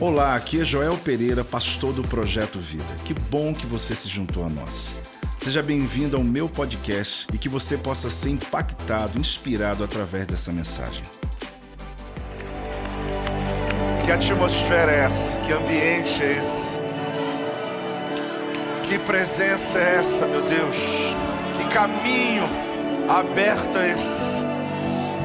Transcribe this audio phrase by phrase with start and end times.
[0.00, 2.84] Olá, aqui é Joel Pereira, pastor do Projeto Vida.
[3.04, 4.96] Que bom que você se juntou a nós.
[5.40, 11.02] Seja bem-vindo ao meu podcast e que você possa ser impactado, inspirado através dessa mensagem.
[14.04, 15.36] Que atmosfera é essa?
[15.46, 16.72] Que ambiente é esse?
[18.88, 20.76] Que presença é essa, meu Deus?
[21.56, 22.44] Que caminho
[23.08, 24.32] aberto é esse?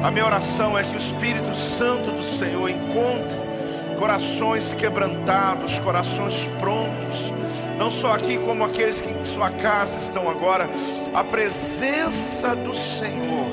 [0.04, 3.47] A minha oração é que o Espírito Santo do Senhor encontre
[3.98, 7.32] corações quebrantados, corações prontos,
[7.76, 10.68] não só aqui como aqueles que em sua casa estão agora.
[11.12, 13.46] A presença do Senhor,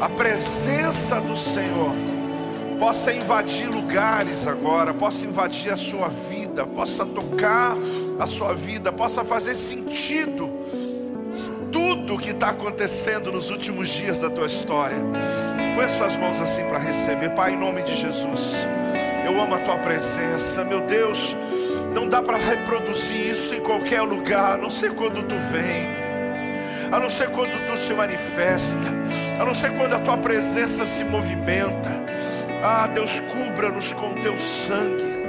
[0.00, 1.92] a presença do Senhor,
[2.78, 7.74] possa invadir lugares agora, possa invadir a sua vida, possa tocar
[8.18, 10.50] a sua vida, possa fazer sentido
[11.72, 14.96] tudo o que está acontecendo nos últimos dias da tua história.
[15.74, 18.54] Põe suas mãos assim para receber, Pai, em nome de Jesus.
[19.26, 21.34] Eu amo a tua presença, meu Deus.
[21.92, 25.88] Não dá para reproduzir isso em qualquer lugar, a não ser quando tu vem,
[26.92, 28.86] a não ser quando tu se manifesta,
[29.40, 31.90] a não ser quando a tua presença se movimenta.
[32.62, 35.26] Ah, Deus, cubra-nos com teu sangue,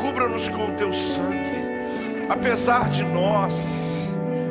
[0.00, 3.52] cubra-nos com teu sangue, apesar de nós,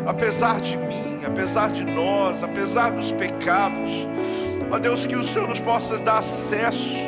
[0.05, 4.05] apesar de mim, apesar de nós, apesar dos pecados.
[4.69, 7.00] Ó Deus, que o Senhor nos possa dar acesso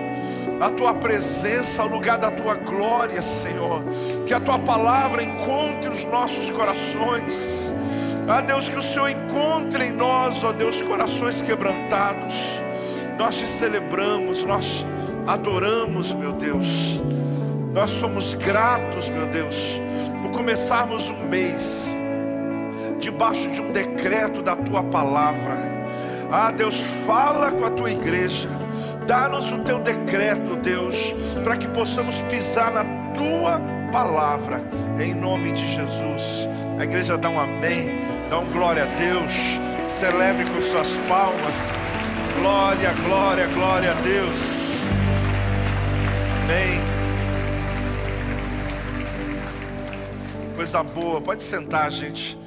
[0.59, 3.83] à tua presença, ao lugar da tua glória, Senhor.
[4.25, 7.71] Que a tua palavra encontre os nossos corações.
[8.27, 12.33] Ah, Deus, que o Senhor encontre em nós, ó Deus, corações quebrantados.
[13.19, 14.85] Nós te celebramos, nós
[15.27, 17.01] adoramos, meu Deus.
[17.73, 19.81] Nós somos gratos, meu Deus,
[20.21, 21.83] por começarmos um mês
[22.99, 25.57] debaixo de um decreto da tua palavra.
[26.31, 28.49] Ah, Deus, fala com a tua igreja.
[29.07, 30.95] Dá-nos o teu decreto, Deus,
[31.43, 34.61] para que possamos pisar na tua palavra,
[34.99, 36.47] em nome de Jesus.
[36.79, 39.31] A igreja dá um amém, dá um glória a Deus,
[39.99, 41.55] celebre com suas palmas.
[42.39, 44.63] Glória, glória, glória a Deus.
[46.43, 46.81] Amém.
[50.55, 52.42] Coisa boa, pode sentar, gente.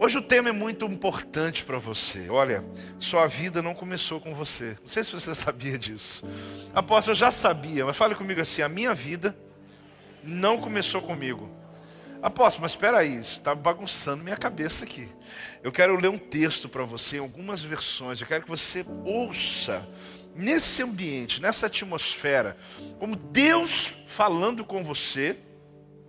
[0.00, 2.30] Hoje o tema é muito importante para você.
[2.30, 2.64] Olha,
[3.00, 4.78] sua vida não começou com você.
[4.80, 6.24] Não sei se você sabia disso.
[6.72, 9.36] Apóstolo, eu já sabia, mas fale comigo assim: a minha vida
[10.22, 11.50] não começou comigo.
[12.22, 15.08] Apóstolo, mas espera aí, está bagunçando minha cabeça aqui.
[15.64, 18.20] Eu quero ler um texto para você em algumas versões.
[18.20, 19.84] Eu quero que você ouça
[20.32, 22.56] nesse ambiente, nessa atmosfera,
[23.00, 25.36] como Deus falando com você,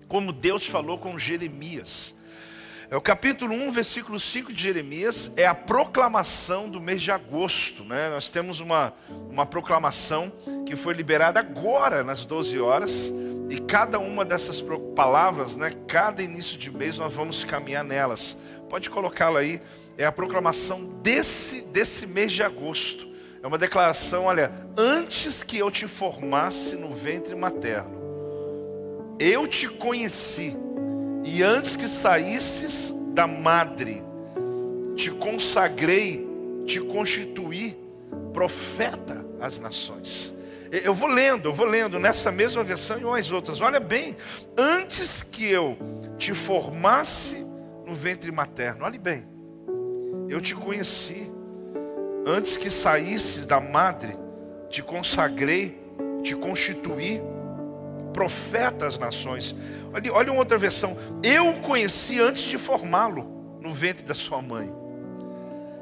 [0.08, 2.19] como Deus falou com Jeremias.
[2.92, 7.84] É o capítulo 1, versículo 5 de Jeremias, é a proclamação do mês de agosto.
[7.84, 8.10] Né?
[8.10, 8.96] Nós temos uma,
[9.30, 10.34] uma proclamação
[10.66, 13.14] que foi liberada agora, nas 12 horas,
[13.48, 14.64] e cada uma dessas
[14.96, 18.36] palavras, né, cada início de mês, nós vamos caminhar nelas.
[18.68, 19.62] Pode colocá-la aí,
[19.96, 23.08] é a proclamação desse, desse mês de agosto.
[23.44, 28.00] É uma declaração, olha, antes que eu te formasse no ventre materno,
[29.20, 30.56] eu te conheci
[31.26, 34.04] e antes que saísses da madre,
[34.96, 36.28] te consagrei,
[36.66, 37.78] te constituí
[38.34, 40.34] profeta às nações.
[40.72, 43.60] Eu vou lendo, eu vou lendo nessa mesma versão e umas outras.
[43.60, 44.16] Olha bem,
[44.58, 45.78] antes que eu
[46.18, 47.44] te formasse
[47.86, 49.26] no ventre materno, olhe bem,
[50.30, 51.32] eu te conheci.
[52.28, 54.16] Antes que saísses da madre,
[54.70, 55.82] te consagrei,
[56.22, 57.20] te constituí
[58.20, 59.56] profeta às nações.
[59.94, 60.98] Olha, olha uma outra versão.
[61.24, 64.70] Eu o conheci antes de formá-lo no ventre da sua mãe.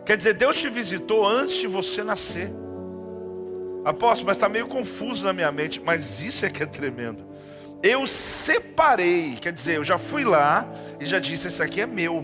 [0.05, 2.51] Quer dizer, Deus te visitou antes de você nascer.
[3.83, 7.25] Apóstolo, mas está meio confuso na minha mente, mas isso é que é tremendo.
[7.81, 12.23] Eu separei, quer dizer, eu já fui lá e já disse: Esse aqui é meu.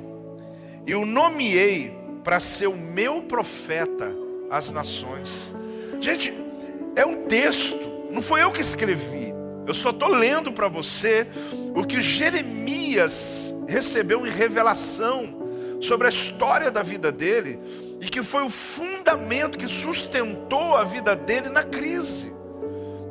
[0.85, 4.13] Eu nomeei para ser o meu profeta
[4.51, 5.51] às nações.
[5.99, 6.31] Gente,
[6.95, 7.75] é um texto,
[8.11, 9.32] não foi eu que escrevi.
[9.65, 11.27] Eu só estou lendo para você
[11.75, 15.43] o que Jeremias recebeu em revelação
[15.81, 17.59] sobre a história da vida dele
[18.01, 22.33] e que foi o fundamento que sustentou a vida dele na crise.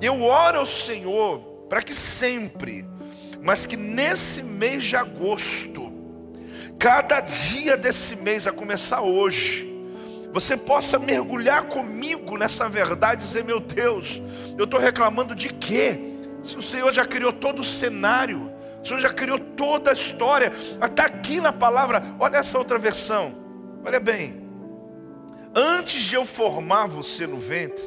[0.00, 1.38] Eu oro ao Senhor
[1.68, 2.84] para que sempre,
[3.40, 5.90] mas que nesse mês de agosto,
[6.78, 9.72] cada dia desse mês, a começar hoje,
[10.32, 14.20] você possa mergulhar comigo nessa verdade e dizer: meu Deus,
[14.58, 16.11] eu estou reclamando de quê?
[16.42, 18.50] Se o Senhor já criou todo o cenário,
[18.82, 20.52] o Senhor já criou toda a história,
[20.84, 23.32] está aqui na palavra, olha essa outra versão,
[23.84, 24.42] olha bem.
[25.54, 27.82] Antes de eu formar você no ventre,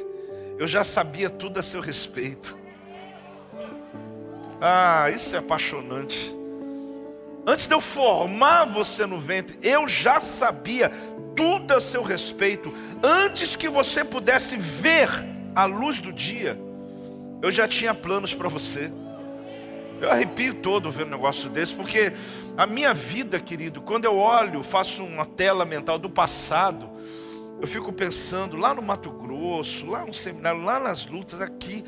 [0.58, 2.56] eu já sabia tudo a seu respeito.
[4.62, 6.34] Ah, isso é apaixonante.
[7.46, 10.90] Antes de eu formar você no ventre, eu já sabia
[11.36, 12.74] tudo a seu respeito.
[13.04, 15.10] Antes que você pudesse ver
[15.54, 16.58] a luz do dia,
[17.42, 18.92] eu já tinha planos para você.
[20.02, 22.12] Eu arrepio todo vendo um negócio desse, porque
[22.58, 26.90] a minha vida, querido, quando eu olho, faço uma tela mental do passado,
[27.62, 31.84] eu fico pensando lá no Mato Grosso, lá no seminário, lá nas lutas, aqui.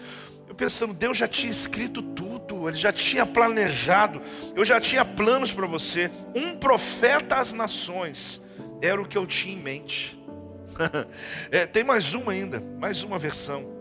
[0.48, 4.22] Eu pensando, Deus já tinha escrito tudo, Ele já tinha planejado,
[4.56, 6.10] eu já tinha planos para você.
[6.34, 8.42] Um profeta às nações
[8.82, 10.18] era o que eu tinha em mente.
[11.52, 13.77] é, tem mais uma ainda, mais uma versão.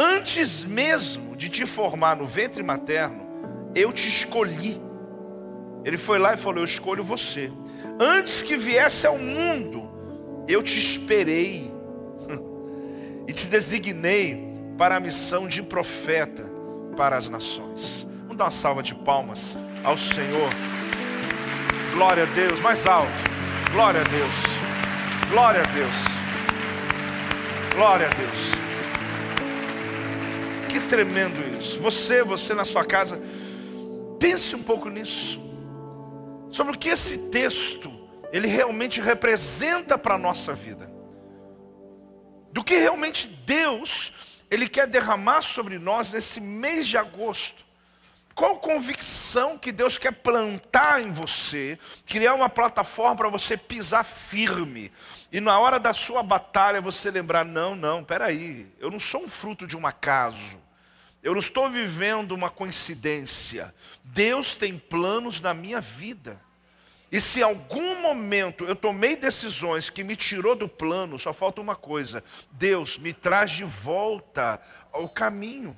[0.00, 3.20] Antes mesmo de te formar no ventre materno,
[3.74, 4.80] eu te escolhi.
[5.84, 7.50] Ele foi lá e falou: Eu escolho você.
[7.98, 9.90] Antes que viesse ao mundo,
[10.46, 11.68] eu te esperei
[13.26, 14.46] e te designei
[14.78, 16.48] para a missão de profeta
[16.96, 18.06] para as nações.
[18.22, 20.50] Vamos dar uma salva de palmas ao Senhor.
[21.92, 23.10] Glória a Deus, mais alto.
[23.72, 24.34] Glória a Deus.
[25.28, 25.96] Glória a Deus.
[27.74, 28.77] Glória a Deus.
[30.68, 31.80] Que tremendo isso.
[31.80, 33.20] Você, você na sua casa,
[34.18, 35.40] pense um pouco nisso.
[36.50, 37.92] Sobre o que esse texto
[38.32, 40.90] ele realmente representa para a nossa vida.
[42.52, 44.12] Do que realmente Deus
[44.50, 47.67] ele quer derramar sobre nós nesse mês de agosto.
[48.38, 51.76] Qual convicção que Deus quer plantar em você,
[52.06, 54.92] criar uma plataforma para você pisar firme.
[55.32, 59.28] E na hora da sua batalha você lembrar: não, não, peraí, eu não sou um
[59.28, 60.56] fruto de um acaso.
[61.20, 63.74] Eu não estou vivendo uma coincidência.
[64.04, 66.40] Deus tem planos na minha vida.
[67.10, 71.60] E se em algum momento eu tomei decisões que me tirou do plano, só falta
[71.60, 74.60] uma coisa: Deus me traz de volta
[74.92, 75.76] ao caminho.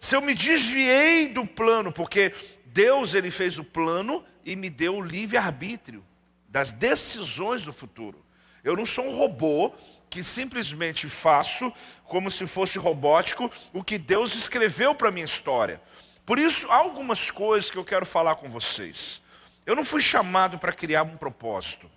[0.00, 2.32] Se eu me desviei do plano, porque
[2.66, 6.04] Deus ele fez o plano e me deu o livre arbítrio
[6.48, 8.24] das decisões do futuro.
[8.62, 9.72] Eu não sou um robô
[10.08, 11.72] que simplesmente faço
[12.04, 15.80] como se fosse robótico o que Deus escreveu para minha história.
[16.24, 19.22] Por isso há algumas coisas que eu quero falar com vocês.
[19.66, 21.90] Eu não fui chamado para criar um propósito.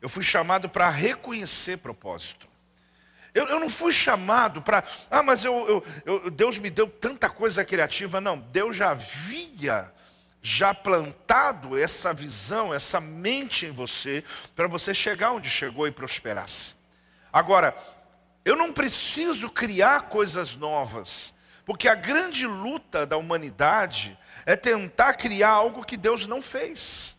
[0.00, 2.48] Eu fui chamado para reconhecer propósito.
[3.34, 7.64] Eu, eu não fui chamado para, ah, mas eu, eu, Deus me deu tanta coisa
[7.64, 8.20] criativa.
[8.20, 9.90] Não, Deus já havia
[10.42, 14.24] já plantado essa visão, essa mente em você,
[14.56, 16.74] para você chegar onde chegou e prosperasse.
[17.32, 17.74] Agora,
[18.44, 21.32] eu não preciso criar coisas novas,
[21.64, 27.14] porque a grande luta da humanidade é tentar criar algo que Deus não fez,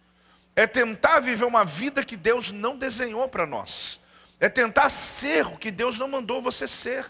[0.54, 4.03] é tentar viver uma vida que Deus não desenhou para nós.
[4.44, 7.10] É tentar ser o que Deus não mandou você ser.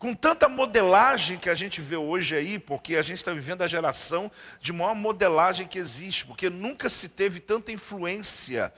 [0.00, 3.68] Com tanta modelagem que a gente vê hoje aí, porque a gente está vivendo a
[3.68, 4.28] geração
[4.60, 8.74] de maior modelagem que existe, porque nunca se teve tanta influência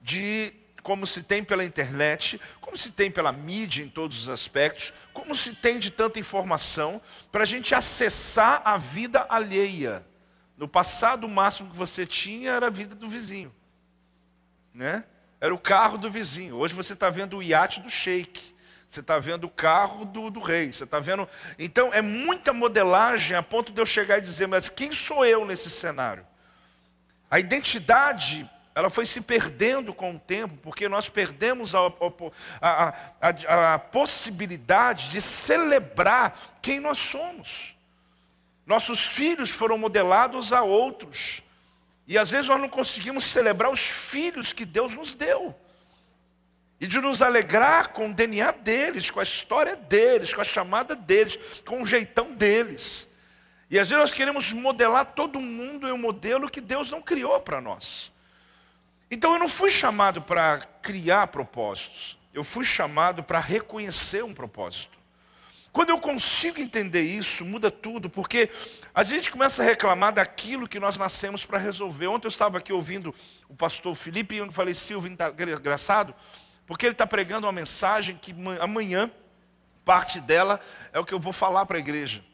[0.00, 0.52] de
[0.84, 5.34] como se tem pela internet, como se tem pela mídia em todos os aspectos, como
[5.34, 7.02] se tem de tanta informação,
[7.32, 10.06] para a gente acessar a vida alheia.
[10.56, 13.52] No passado, o máximo que você tinha era a vida do vizinho.
[14.72, 15.02] Né?
[15.40, 16.56] Era o carro do vizinho.
[16.56, 18.54] Hoje você está vendo o iate do sheik.
[18.88, 20.72] Você está vendo o carro do, do rei.
[20.72, 21.28] Você está vendo.
[21.58, 25.44] Então é muita modelagem a ponto de eu chegar e dizer, mas quem sou eu
[25.44, 26.26] nesse cenário?
[27.30, 31.78] A identidade ela foi se perdendo com o tempo, porque nós perdemos a,
[32.60, 37.74] a, a, a, possibilidade de celebrar quem nós somos.
[38.66, 41.40] Nossos filhos foram modelados a outros.
[42.06, 45.54] E às vezes nós não conseguimos celebrar os filhos que Deus nos deu.
[46.80, 50.94] E de nos alegrar com o DNA deles, com a história deles, com a chamada
[50.94, 53.08] deles, com o jeitão deles.
[53.70, 57.40] E às vezes nós queremos modelar todo mundo em um modelo que Deus não criou
[57.40, 58.12] para nós.
[59.10, 64.95] Então eu não fui chamado para criar propósitos, eu fui chamado para reconhecer um propósito.
[65.76, 68.48] Quando eu consigo entender isso, muda tudo, porque
[68.94, 72.06] a gente começa a reclamar daquilo que nós nascemos para resolver.
[72.06, 73.14] Ontem eu estava aqui ouvindo
[73.46, 76.14] o pastor Felipe e eu falei, Silvio, tá engraçado,
[76.66, 79.10] porque ele está pregando uma mensagem que amanhã,
[79.84, 80.58] parte dela,
[80.94, 82.24] é o que eu vou falar para a igreja.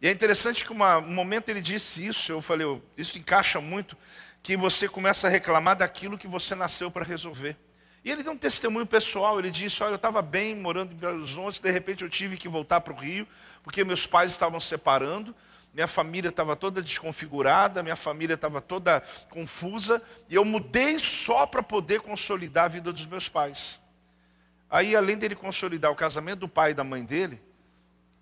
[0.00, 3.96] E é interessante que uma, um momento ele disse isso, eu falei, isso encaixa muito,
[4.42, 7.56] que você começa a reclamar daquilo que você nasceu para resolver.
[8.04, 11.18] E ele deu um testemunho pessoal, ele disse, olha, eu estava bem morando em Belo
[11.18, 13.26] Horizonte, de repente eu tive que voltar para o Rio,
[13.62, 15.34] porque meus pais estavam separando,
[15.72, 21.62] minha família estava toda desconfigurada, minha família estava toda confusa, e eu mudei só para
[21.62, 23.80] poder consolidar a vida dos meus pais.
[24.68, 27.40] Aí, além dele consolidar o casamento do pai e da mãe dele,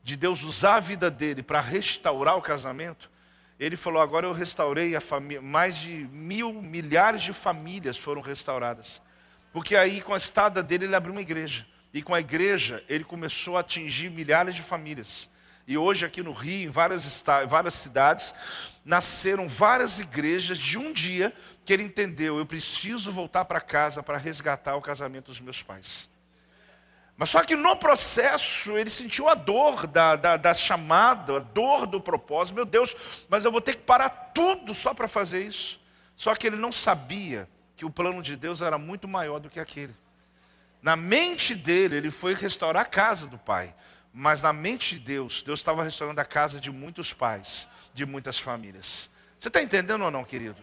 [0.02, 3.10] de Deus usar a vida dele para restaurar o casamento,
[3.58, 9.00] ele falou: agora eu restaurei a família, mais de mil, milhares de famílias foram restauradas.
[9.52, 11.66] Porque aí, com a estada dele, ele abriu uma igreja.
[11.92, 15.28] E com a igreja, ele começou a atingir milhares de famílias.
[15.66, 18.32] E hoje, aqui no Rio, em várias, várias cidades,
[18.84, 21.32] nasceram várias igrejas de um dia
[21.64, 26.08] que ele entendeu: eu preciso voltar para casa para resgatar o casamento dos meus pais.
[27.16, 31.86] Mas só que no processo ele sentiu a dor da, da, da, chamada, a dor
[31.86, 32.54] do propósito.
[32.54, 32.96] Meu Deus,
[33.28, 35.78] mas eu vou ter que parar tudo só para fazer isso.
[36.16, 37.46] Só que ele não sabia
[37.80, 39.96] que o plano de Deus era muito maior do que aquele.
[40.82, 43.74] Na mente dele, ele foi restaurar a casa do pai.
[44.12, 48.38] Mas na mente de Deus, Deus estava restaurando a casa de muitos pais, de muitas
[48.38, 49.08] famílias.
[49.38, 50.58] Você está entendendo ou não, querido?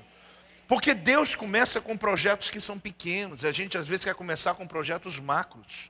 [0.67, 3.41] Porque Deus começa com projetos que são pequenos.
[3.41, 5.89] E a gente às vezes quer começar com projetos macros.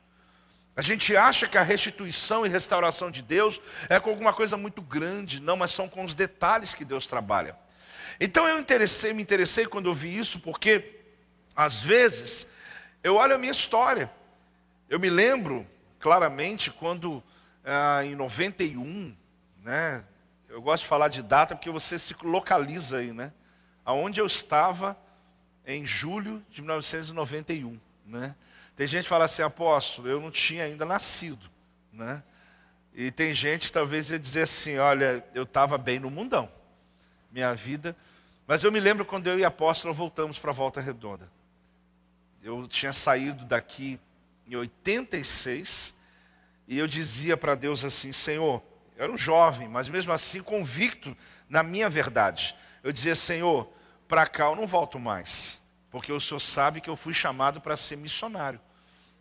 [0.78, 4.82] A gente acha que a restituição e restauração de Deus é com alguma coisa muito
[4.82, 7.54] grande, não, mas são com os detalhes que Deus trabalha.
[8.18, 10.97] Então eu interessei, me interessei quando eu vi isso, porque
[11.58, 12.46] às vezes
[13.04, 14.12] eu olho a minha história.
[14.88, 15.66] Eu me lembro
[16.00, 17.24] claramente quando
[17.66, 19.16] ah, em 91,
[19.64, 20.04] né?
[20.48, 23.34] Eu gosto de falar de data porque você se localiza aí, né?
[23.84, 24.96] Aonde eu estava
[25.66, 28.36] em julho de 1991, né?
[28.76, 31.50] Tem gente que fala assim, apóstolo, eu não tinha ainda nascido,
[31.92, 32.24] né?
[32.94, 36.50] E tem gente que talvez ia dizer assim, olha, eu estava bem no mundão,
[37.32, 37.96] minha vida.
[38.46, 41.37] Mas eu me lembro quando eu e apóstolo voltamos para a Volta Redonda.
[42.48, 44.00] Eu tinha saído daqui
[44.48, 45.94] em 86
[46.66, 48.64] e eu dizia para Deus assim, Senhor,
[48.96, 51.14] eu era um jovem, mas mesmo assim convicto
[51.50, 52.56] na minha verdade.
[52.82, 53.70] Eu dizia, Senhor,
[54.08, 55.60] para cá eu não volto mais,
[55.92, 58.62] porque o Senhor sabe que eu fui chamado para ser missionário.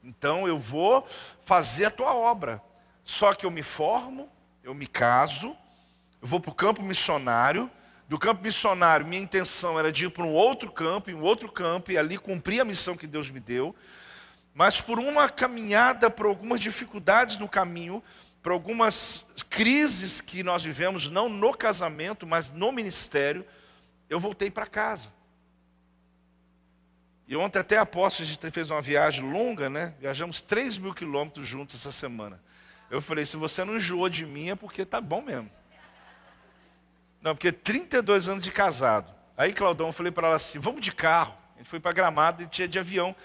[0.05, 1.05] Então eu vou
[1.45, 2.63] fazer a tua obra.
[3.05, 4.31] Só que eu me formo,
[4.63, 5.49] eu me caso,
[6.23, 7.69] eu vou para o campo missionário.
[8.09, 11.51] Do campo missionário, minha intenção era de ir para um outro campo, em um outro
[11.51, 13.75] campo, e ali cumprir a missão que Deus me deu.
[14.55, 18.03] Mas por uma caminhada, por algumas dificuldades no caminho,
[18.43, 23.45] por algumas crises que nós vivemos, não no casamento, mas no ministério,
[24.09, 25.13] eu voltei para casa.
[27.27, 29.95] E ontem até apóstolo, a gente fez uma viagem longa, né?
[29.99, 32.41] Viajamos 3 mil quilômetros juntos essa semana.
[32.89, 35.51] Eu falei, se você não enjoou de mim é porque tá bom mesmo.
[37.27, 39.13] Não, porque 32 anos de casado.
[39.37, 41.35] Aí, Claudão, eu falei para ela assim, vamos de carro.
[41.57, 43.17] A gente foi para Gramado e tinha de avião.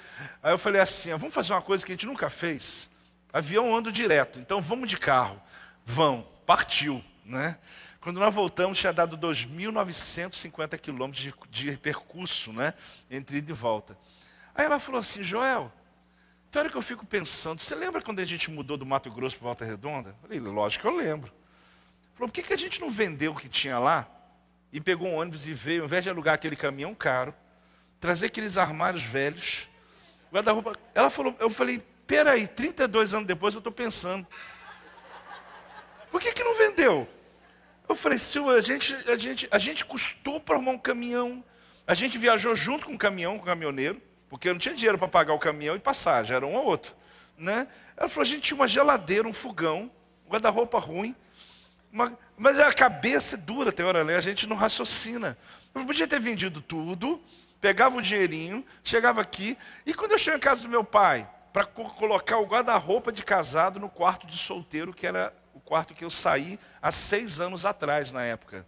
[0.42, 2.90] Aí eu falei assim, vamos fazer uma coisa que a gente nunca fez.
[3.32, 5.40] Avião anda direto, então vamos de carro.
[5.86, 7.60] Vão, partiu, né?
[8.00, 12.74] Quando nós voltamos, tinha dado 2.950 quilômetros de, de percurso, né?
[13.08, 13.96] Entre ida e volta.
[14.56, 15.72] Aí ela falou assim, Joel,
[16.50, 19.38] tem hora que eu fico pensando, você lembra quando a gente mudou do Mato Grosso
[19.38, 20.10] para Volta Redonda?
[20.10, 21.41] Eu falei, lógico que eu lembro.
[22.14, 24.08] Falou, por que, que a gente não vendeu o que tinha lá
[24.72, 27.34] e pegou um ônibus e veio, ao invés de alugar aquele caminhão caro,
[28.00, 29.68] trazer aqueles armários velhos,
[30.32, 30.78] guarda-roupa.
[30.96, 34.26] Ela falou, eu falei, peraí, 32 anos depois eu estou pensando.
[36.10, 37.08] Por que, que não vendeu?
[37.88, 41.44] Eu falei, Senhor, a gente, a gente, a gente custou para arrumar um caminhão.
[41.86, 44.98] A gente viajou junto com o caminhão, com o caminhoneiro, porque eu não tinha dinheiro
[44.98, 46.96] para pagar o caminhão e passagem, era um ou outro.
[47.38, 47.68] Né?
[47.98, 49.92] Ela falou, a gente tinha uma geladeira, um fogão,
[50.26, 51.16] um guarda-roupa ruim.
[51.92, 52.18] Uma...
[52.38, 54.16] Mas a cabeça é dura, tem hora, né?
[54.16, 55.38] a gente não raciocina.
[55.74, 57.22] Eu podia ter vendido tudo,
[57.60, 61.66] pegava o dinheirinho, chegava aqui, e quando eu chego em casa do meu pai, para
[61.66, 66.10] colocar o guarda-roupa de casado no quarto de solteiro, que era o quarto que eu
[66.10, 68.66] saí há seis anos atrás, na época.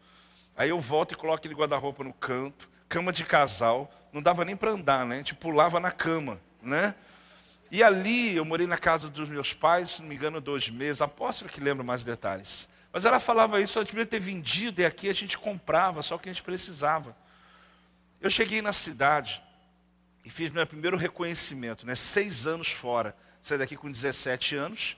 [0.56, 4.56] Aí eu volto e coloco aquele guarda-roupa no canto, cama de casal, não dava nem
[4.56, 5.16] para andar, né?
[5.16, 6.94] A gente pulava na cama, né?
[7.72, 11.02] E ali eu morei na casa dos meus pais, se não me engano, dois meses.
[11.02, 12.70] Apóstolo que lembra mais detalhes.
[12.94, 16.30] Mas ela falava isso, eu devia ter vendido e aqui a gente comprava, só que
[16.30, 17.18] a gente precisava.
[18.22, 19.44] Eu cheguei na cidade
[20.24, 21.96] e fiz meu primeiro reconhecimento, né?
[21.96, 23.14] Seis anos fora.
[23.42, 24.96] Saí daqui com 17 anos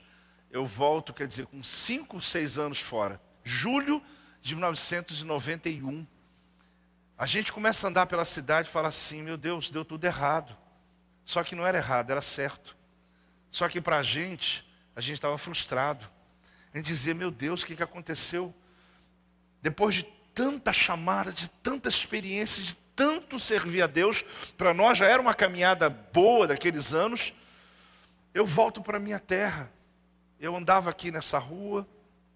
[0.50, 3.20] eu volto, quer dizer, com 5, 6 anos fora.
[3.44, 4.02] Julho
[4.40, 6.06] de 1991.
[7.18, 10.56] A gente começa a andar pela cidade e fala assim: meu Deus, deu tudo errado.
[11.24, 12.76] Só que não era errado, era certo.
[13.50, 16.08] Só que para a gente, a gente estava frustrado.
[16.76, 18.54] Gente dizia: meu Deus, o que, que aconteceu?
[19.62, 20.02] Depois de
[20.34, 24.22] tanta chamada, de tanta experiência, de tanto servir a Deus,
[24.58, 27.32] para nós já era uma caminhada boa daqueles anos.
[28.34, 29.72] Eu volto para minha terra.
[30.38, 31.88] Eu andava aqui nessa rua.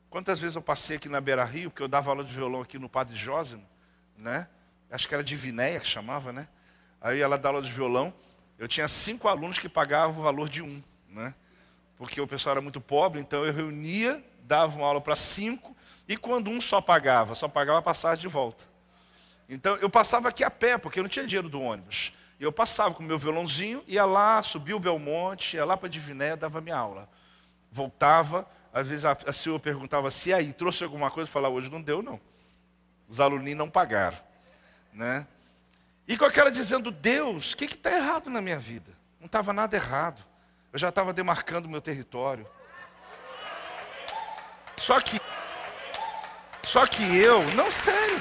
[0.08, 2.78] Quantas vezes eu passei aqui na Beira Rio, porque eu dava aula de violão aqui
[2.78, 3.62] no Padre Jósimo,
[4.16, 4.48] né?
[4.90, 6.48] Acho que era de Vinéia que chamava, né?
[6.98, 8.12] Aí ela dava aula de violão.
[8.58, 11.34] Eu tinha cinco alunos que pagavam o valor de um, né?
[11.98, 15.76] Porque o pessoal era muito pobre, então eu reunia dava uma aula para cinco,
[16.08, 18.64] e quando um só pagava, só pagava a passagem de volta.
[19.48, 22.12] Então eu passava aqui a pé, porque eu não tinha dinheiro do ônibus.
[22.40, 25.88] E eu passava com o meu violãozinho, ia lá, subia o Belmonte, ia lá para
[25.88, 27.08] Diviné, dava minha aula.
[27.70, 31.28] Voltava, às vezes a, a senhora perguntava se aí, trouxe alguma coisa?
[31.28, 32.20] Eu falava, hoje não deu não.
[33.08, 34.18] Os alunos não pagaram.
[34.92, 35.24] Né?
[36.08, 38.90] E com aquela dizendo, Deus, o que está errado na minha vida?
[39.20, 40.24] Não estava nada errado.
[40.72, 42.46] Eu já estava demarcando o meu território.
[44.80, 45.20] Só que,
[46.62, 48.18] só que eu, não sério.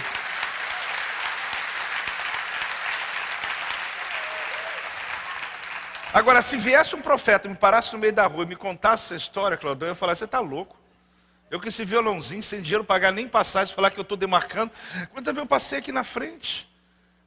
[6.13, 9.15] Agora, se viesse um profeta, me parasse no meio da rua e me contasse essa
[9.15, 10.77] história, Claudão, eu ia falar, você está louco.
[11.49, 14.69] Eu com esse violãozinho, sem dinheiro, pagar nem passagem, falar que eu estou demarcando.
[15.13, 16.69] Vezes eu passei aqui na frente?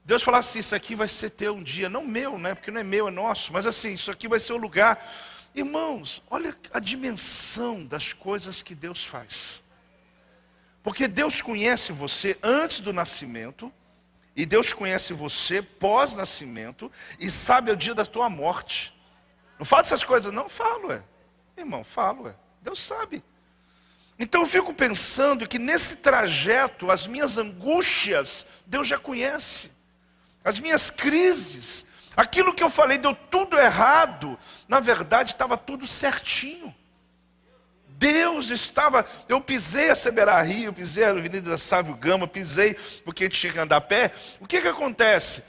[0.05, 2.55] Deus falasse assim, isso aqui vai ser teu um dia, não meu, né?
[2.55, 5.03] Porque não é meu, é nosso, mas assim, isso aqui vai ser o lugar.
[5.55, 9.63] Irmãos, olha a dimensão das coisas que Deus faz.
[10.83, 13.73] Porque Deus conhece você antes do nascimento,
[14.35, 16.91] e Deus conhece você pós-nascimento
[17.21, 18.95] e sabe o dia da tua morte.
[19.59, 20.49] Não fala essas coisas, não?
[20.49, 21.03] Falo, é.
[21.57, 22.35] Irmão, falo, é.
[22.63, 23.23] Deus sabe.
[24.19, 29.71] Então eu fico pensando que nesse trajeto, as minhas angústias, Deus já conhece.
[30.43, 31.85] As minhas crises,
[32.17, 34.39] aquilo que eu falei deu tudo errado,
[34.69, 36.75] na verdade estava tudo certinho.
[37.87, 43.53] Deus estava, eu pisei a Seberá Rio, pisei a Avenida Sávio Gama, pisei porque tinha
[43.53, 44.11] que andar a pé.
[44.41, 45.45] O que que acontece?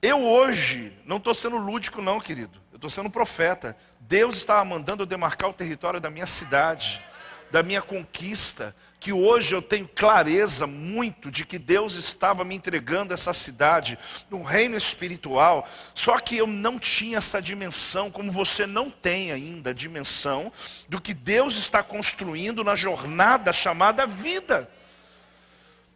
[0.00, 2.60] Eu hoje, não estou sendo lúdico não, querido.
[2.70, 3.76] Eu estou sendo profeta.
[3.98, 7.02] Deus estava mandando eu demarcar o território da minha cidade,
[7.50, 13.14] da minha conquista que hoje eu tenho clareza muito de que Deus estava me entregando
[13.14, 13.96] essa cidade
[14.28, 19.70] no reino espiritual, só que eu não tinha essa dimensão, como você não tem ainda
[19.70, 20.52] a dimensão
[20.88, 24.68] do que Deus está construindo na jornada chamada vida.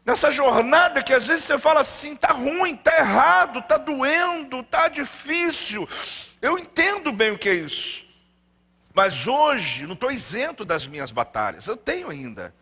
[0.04, 4.88] Nessa jornada que às vezes você fala assim, tá ruim, tá errado, tá doendo, tá
[4.88, 5.88] difícil.
[6.40, 8.10] Eu entendo bem o que é isso.
[9.00, 12.54] Mas hoje não estou isento das minhas batalhas, eu tenho ainda.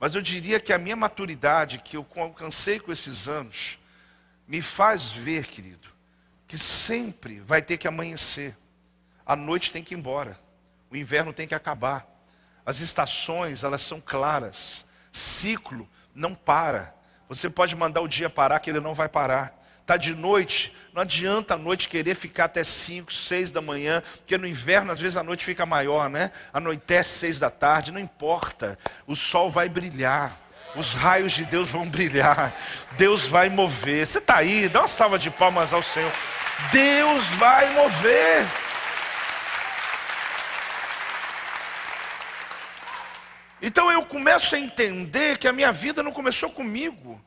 [0.00, 3.78] Mas eu diria que a minha maturidade, que eu alcancei com esses anos,
[4.48, 5.88] me faz ver, querido,
[6.44, 8.56] que sempre vai ter que amanhecer.
[9.24, 10.36] A noite tem que ir embora.
[10.90, 12.04] O inverno tem que acabar.
[12.64, 14.84] As estações, elas são claras.
[15.12, 16.96] Ciclo não para.
[17.28, 19.56] Você pode mandar o dia parar, que ele não vai parar.
[19.86, 24.36] Está de noite, não adianta a noite querer ficar até 5, 6 da manhã, porque
[24.36, 26.32] no inverno às vezes a noite fica maior, né?
[26.52, 30.36] Anoitece 6 da tarde, não importa, o sol vai brilhar.
[30.74, 32.52] Os raios de Deus vão brilhar,
[32.98, 34.04] Deus vai mover.
[34.04, 36.12] Você está aí, dá uma salva de palmas ao Senhor.
[36.72, 38.44] Deus vai mover.
[43.62, 47.24] Então eu começo a entender que a minha vida não começou comigo.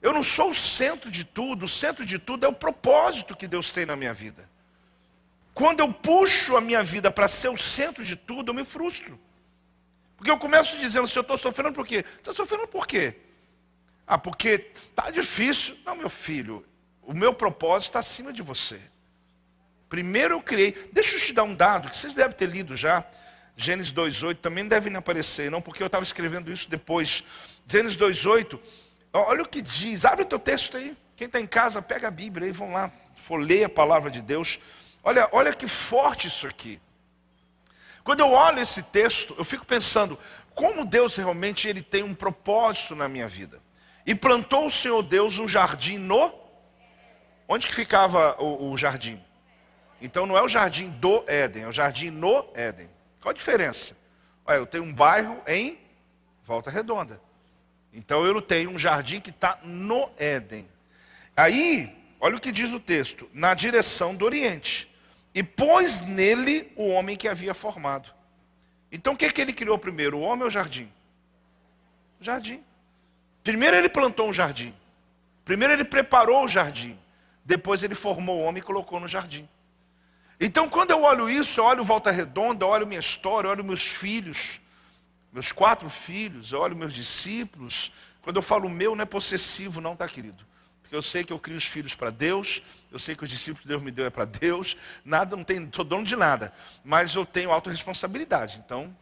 [0.00, 3.48] Eu não sou o centro de tudo, o centro de tudo é o propósito que
[3.48, 4.48] Deus tem na minha vida.
[5.54, 9.18] Quando eu puxo a minha vida para ser o centro de tudo, eu me frustro.
[10.16, 12.04] Porque eu começo dizendo, se eu estou sofrendo por quê?
[12.18, 13.16] Está sofrendo por quê?
[14.06, 15.76] Ah, porque está difícil.
[15.84, 16.64] Não, meu filho,
[17.02, 18.80] o meu propósito está acima de você.
[19.88, 20.72] Primeiro eu criei.
[20.92, 23.04] Deixa eu te dar um dado que vocês devem ter lido já.
[23.56, 27.24] Gênesis 2,8 também devem aparecer, não, porque eu estava escrevendo isso depois.
[27.66, 28.60] Gênesis 2,8
[29.18, 30.96] Olha o que diz, abre o teu texto aí.
[31.16, 32.90] Quem está em casa, pega a Bíblia aí, vão lá,
[33.24, 34.58] folheia a palavra de Deus.
[35.02, 36.80] Olha, olha que forte isso aqui.
[38.04, 40.18] Quando eu olho esse texto, eu fico pensando,
[40.54, 43.60] como Deus realmente ele tem um propósito na minha vida.
[44.06, 46.32] E plantou o Senhor Deus um jardim no.
[47.48, 49.20] Onde que ficava o, o jardim?
[50.00, 52.88] Então não é o jardim do Éden, é o jardim no Éden.
[53.20, 53.96] Qual a diferença?
[54.44, 55.78] Olha, eu tenho um bairro em
[56.44, 57.20] Volta Redonda.
[57.96, 60.68] Então eu tenho um jardim que está no Éden.
[61.34, 64.86] Aí, olha o que diz o texto: na direção do Oriente.
[65.34, 68.10] E pôs nele o homem que havia formado.
[68.92, 70.92] Então o que, é que ele criou primeiro, o homem ou o jardim?
[72.20, 72.62] O jardim.
[73.42, 74.74] Primeiro ele plantou um jardim.
[75.42, 76.98] Primeiro ele preparou o jardim.
[77.44, 79.48] Depois ele formou o homem e colocou no jardim.
[80.38, 83.64] Então, quando eu olho isso, eu olho Volta Redonda, eu olho minha história, eu olho
[83.64, 84.60] meus filhos,
[85.36, 87.92] meus quatro filhos, eu olho meus discípulos.
[88.22, 90.42] Quando eu falo meu, não é possessivo, não, tá, querido?
[90.80, 93.60] Porque eu sei que eu crio os filhos para Deus, eu sei que os discípulos
[93.60, 97.14] que Deus me deu é para Deus, nada, não tenho, estou dono de nada, mas
[97.14, 98.62] eu tenho autorresponsabilidade.
[98.64, 98.96] Então,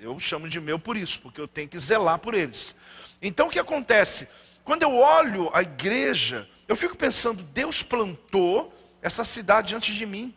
[0.00, 2.74] eu chamo de meu por isso, porque eu tenho que zelar por eles.
[3.22, 4.28] Então, o que acontece?
[4.64, 10.34] Quando eu olho a igreja, eu fico pensando, Deus plantou essa cidade antes de mim.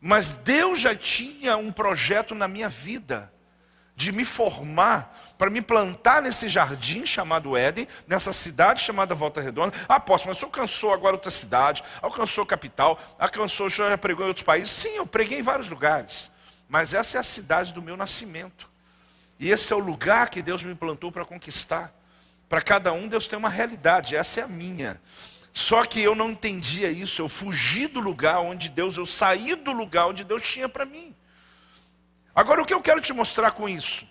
[0.00, 3.28] Mas Deus já tinha um projeto na minha vida
[4.00, 9.76] de me formar para me plantar nesse jardim chamado Éden, nessa cidade chamada Volta Redonda.
[9.86, 13.98] Ah, posso, mas o senhor alcançou agora outra cidade, alcançou capital, alcançou, o senhor já
[13.98, 14.70] pregou em outros países?
[14.70, 16.30] Sim, eu preguei em vários lugares.
[16.66, 18.70] Mas essa é a cidade do meu nascimento.
[19.38, 21.92] E esse é o lugar que Deus me plantou para conquistar.
[22.48, 24.98] Para cada um, Deus tem uma realidade, essa é a minha.
[25.52, 29.72] Só que eu não entendia isso, eu fugi do lugar onde Deus, eu saí do
[29.72, 31.14] lugar onde Deus tinha para mim.
[32.34, 34.06] Agora, o que eu quero te mostrar com isso?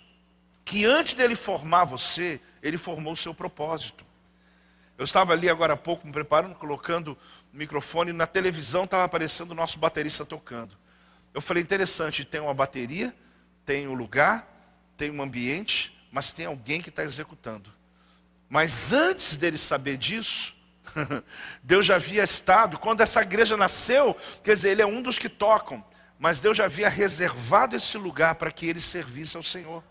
[0.66, 4.06] Que antes dele formar você, ele formou o seu propósito.
[4.98, 7.18] Eu estava ali agora há pouco me preparando, colocando
[7.54, 10.78] o microfone, na televisão estava aparecendo o nosso baterista tocando.
[11.34, 13.16] Eu falei, interessante, tem uma bateria,
[13.66, 14.48] tem um lugar,
[14.98, 17.72] tem um ambiente, mas tem alguém que está executando.
[18.50, 20.56] Mas antes dele saber disso,
[21.64, 25.30] Deus já havia estado, quando essa igreja nasceu, quer dizer, ele é um dos que
[25.30, 25.84] tocam,
[26.20, 29.82] mas Deus já havia reservado esse lugar para que ele servisse ao Senhor.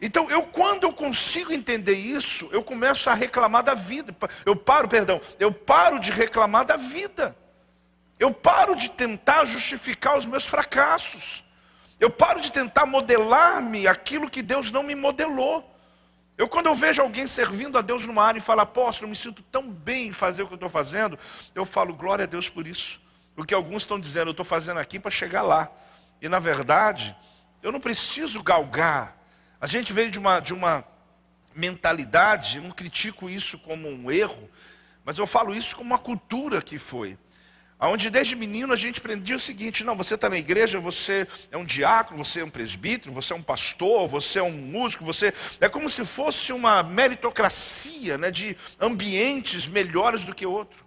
[0.00, 4.14] Então, eu quando eu consigo entender isso, eu começo a reclamar da vida.
[4.46, 7.36] Eu paro, perdão, eu paro de reclamar da vida.
[8.20, 11.44] Eu paro de tentar justificar os meus fracassos.
[11.98, 15.68] Eu paro de tentar modelar-me aquilo que Deus não me modelou.
[16.38, 19.16] Eu, quando eu vejo alguém servindo a Deus numa área e fala, apóstolo, eu me
[19.16, 21.18] sinto tão bem em fazer o que eu estou fazendo,
[21.54, 23.00] eu falo, glória a Deus por isso.
[23.36, 25.70] O que alguns estão dizendo, eu estou fazendo aqui para chegar lá.
[26.20, 27.16] E na verdade,
[27.62, 29.16] eu não preciso galgar.
[29.60, 30.84] A gente veio de uma, de uma
[31.54, 34.48] mentalidade, não critico isso como um erro,
[35.04, 37.18] mas eu falo isso como uma cultura que foi.
[37.84, 41.56] Onde desde menino a gente aprendia o seguinte: não, você está na igreja, você é
[41.56, 45.34] um diácono, você é um presbítero, você é um pastor, você é um músico, você.
[45.60, 50.81] É como se fosse uma meritocracia né, de ambientes melhores do que outro.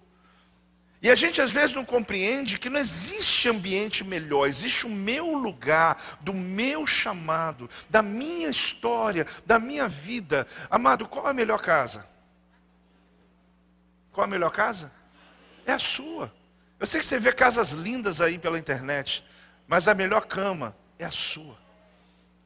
[1.06, 5.36] E a gente às vezes não compreende que não existe ambiente melhor, existe o meu
[5.36, 10.48] lugar, do meu chamado, da minha história, da minha vida.
[10.68, 12.08] Amado, qual é a melhor casa?
[14.12, 14.92] Qual é a melhor casa?
[15.64, 16.34] É a sua.
[16.80, 19.24] Eu sei que você vê casas lindas aí pela internet,
[19.68, 21.56] mas a melhor cama é a sua.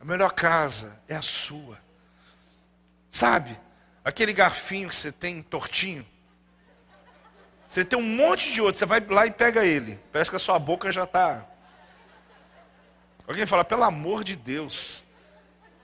[0.02, 1.80] A melhor casa é a sua.
[3.10, 3.58] Sabe?
[4.04, 6.06] Aquele garfinho que você tem tortinho.
[7.70, 10.00] Você tem um monte de outro, você vai lá e pega ele.
[10.12, 11.46] Parece que a sua boca já está.
[13.28, 15.04] Alguém fala, pelo amor de Deus.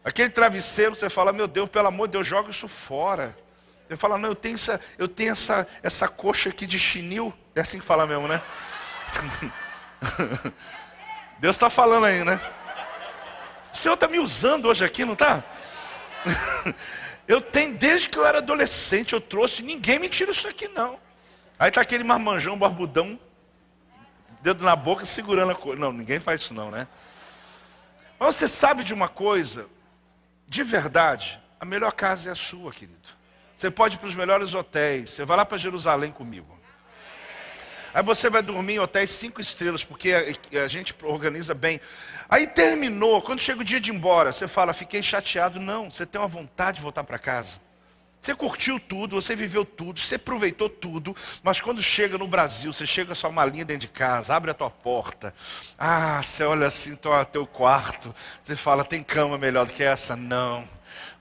[0.04, 3.38] Aquele travesseiro, você fala, meu Deus, pelo amor de Deus, joga isso fora.
[3.88, 7.32] Ele fala, não, eu tenho essa, eu tenho essa, essa coxa aqui de chinil.
[7.54, 8.42] É assim que fala mesmo, né?
[11.38, 12.42] Deus está falando aí, né?
[13.72, 15.44] O Senhor está me usando hoje aqui, não está?
[17.28, 21.00] Eu tenho, desde que eu era adolescente, eu trouxe, ninguém me tira isso aqui não.
[21.58, 23.20] Aí está aquele marmanjão, barbudão,
[24.42, 25.80] dedo na boca, segurando a coisa.
[25.80, 26.88] Não, ninguém faz isso não, né?
[28.20, 29.68] Mas você sabe de uma coisa,
[30.48, 33.08] de verdade, a melhor casa é a sua, querido.
[33.56, 35.12] Você pode ir para os melhores hotéis.
[35.12, 36.56] Você vai lá para Jerusalém comigo.
[37.94, 41.80] Aí você vai dormir em hotéis cinco estrelas, porque a, a, gente organiza bem.
[42.28, 45.62] Aí terminou, quando chega o dia de ir embora, você fala, fiquei chateado.
[45.62, 47.65] Não, você tem uma vontade de voltar para casa.
[48.26, 52.88] Você curtiu tudo, você viveu tudo, você aproveitou tudo, mas quando chega no Brasil, você
[52.88, 55.32] chega com sua malinha dentro de casa, abre a tua porta,
[55.78, 60.16] ah, você olha assim, teu, teu quarto, você fala, tem cama melhor do que essa?
[60.16, 60.68] Não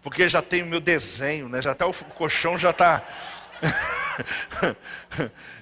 [0.03, 1.63] porque já tem o meu desenho, né?
[1.63, 3.03] Já até o colchão já está.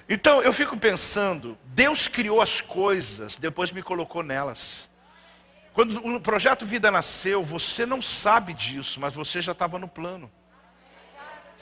[0.07, 4.89] então eu fico pensando, Deus criou as coisas, depois me colocou nelas.
[5.73, 10.29] Quando o projeto Vida nasceu, você não sabe disso, mas você já estava no plano.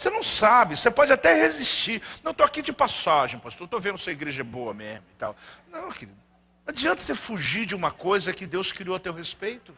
[0.02, 2.02] Você não sabe, você pode até resistir.
[2.24, 5.36] Não, estou aqui de passagem, pastor, estou vendo sua igreja é boa mesmo e tal.
[5.72, 6.18] Não, querido,
[6.66, 9.76] não adianta você fugir de uma coisa que Deus criou a teu respeito.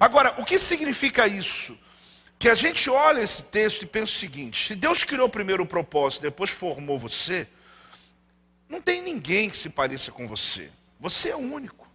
[0.00, 1.78] Agora, o que significa isso?
[2.38, 5.66] que a gente olha esse texto e pensa o seguinte: se Deus criou primeiro o
[5.66, 7.46] propósito, depois formou você,
[8.66, 10.70] não tem ninguém que se pareça com você.
[10.98, 11.86] Você é único.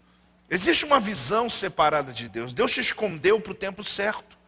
[0.48, 2.54] Existe uma visão separada de Deus.
[2.54, 4.43] Deus te escondeu para o tempo certo.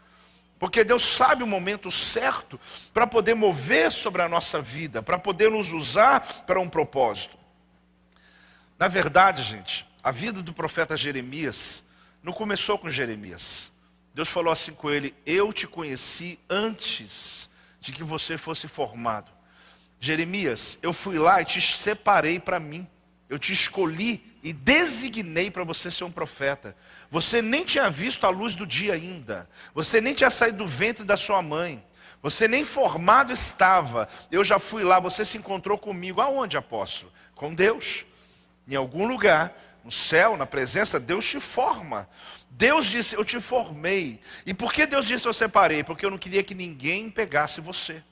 [0.57, 2.59] Porque Deus sabe o momento certo
[2.93, 7.37] para poder mover sobre a nossa vida, para poder nos usar para um propósito.
[8.79, 11.83] Na verdade, gente, a vida do profeta Jeremias
[12.23, 13.71] não começou com Jeremias.
[14.13, 19.31] Deus falou assim com ele: Eu te conheci antes de que você fosse formado.
[19.99, 22.87] Jeremias, eu fui lá e te separei para mim.
[23.29, 26.77] Eu te escolhi e designei para você ser um profeta.
[27.09, 29.49] Você nem tinha visto a luz do dia ainda.
[29.73, 31.83] Você nem tinha saído do ventre da sua mãe.
[32.21, 34.07] Você nem formado estava.
[34.31, 36.21] Eu já fui lá, você se encontrou comigo.
[36.21, 37.11] Aonde, apóstolo?
[37.33, 38.05] Com Deus.
[38.67, 39.51] Em algum lugar,
[39.83, 42.07] no céu, na presença, Deus te forma.
[42.47, 44.21] Deus disse: Eu te formei.
[44.45, 45.83] E por que Deus disse: Eu separei?
[45.83, 48.03] Porque eu não queria que ninguém pegasse você.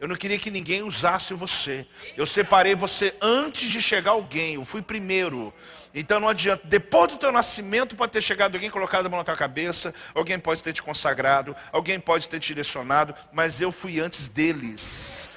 [0.00, 1.86] Eu não queria que ninguém usasse você.
[2.16, 4.54] Eu separei você antes de chegar alguém.
[4.54, 5.52] Eu fui primeiro.
[5.94, 6.66] Então não adianta.
[6.66, 9.94] Depois do teu nascimento pode ter chegado alguém colocado a mão na tua cabeça.
[10.14, 11.54] Alguém pode ter te consagrado.
[11.70, 13.14] Alguém pode ter te direcionado.
[13.30, 15.28] Mas eu fui antes deles.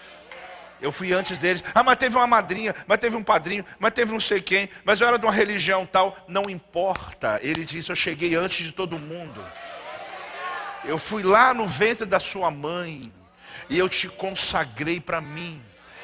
[0.82, 1.62] Eu fui antes deles.
[1.76, 5.00] Ah, mas teve uma madrinha, mas teve um padrinho, mas teve não sei quem, mas
[5.00, 6.18] eu era de uma religião tal.
[6.28, 7.38] Não importa.
[7.44, 9.46] Ele disse: Eu cheguei antes de todo mundo.
[10.86, 13.12] Eu fui lá no ventre da sua mãe.
[13.74, 15.60] E eu te consagrei para mim.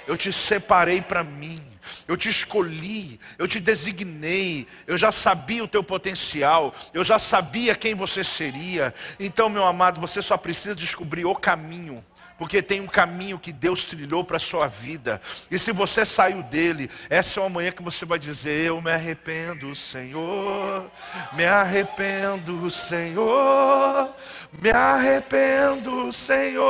[0.07, 1.61] Eu te separei para mim.
[2.07, 7.75] Eu te escolhi, eu te designei, eu já sabia o teu potencial, eu já sabia
[7.75, 8.93] quem você seria.
[9.19, 12.03] Então, meu amado, você só precisa descobrir o caminho
[12.39, 15.21] porque tem um caminho que Deus trilhou para a sua vida.
[15.51, 18.89] E se você saiu dele, essa é uma manhã que você vai dizer: Eu me
[18.89, 20.89] arrependo, Senhor,
[21.33, 24.15] me arrependo, Senhor,
[24.53, 26.63] me arrependo, Senhor.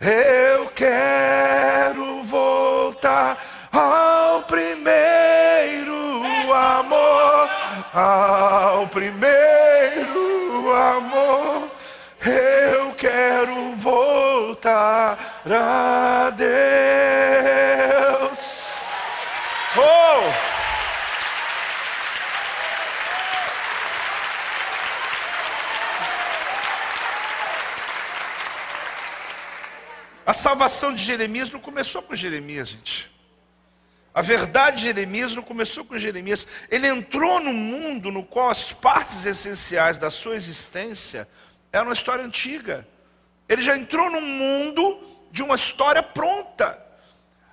[0.00, 3.36] Eu quero voltar
[3.72, 5.92] ao primeiro
[6.52, 7.50] amor,
[7.92, 9.41] ao primeiro
[15.54, 16.52] a Deus.
[19.76, 20.52] Oh!
[30.24, 33.10] A salvação de Jeremias não começou com Jeremias, gente.
[34.14, 36.46] A verdade de Jeremias não começou com Jeremias.
[36.70, 41.26] Ele entrou no mundo no qual as partes essenciais da sua existência
[41.72, 42.86] era uma história antiga.
[43.48, 46.78] Ele já entrou num mundo de uma história pronta.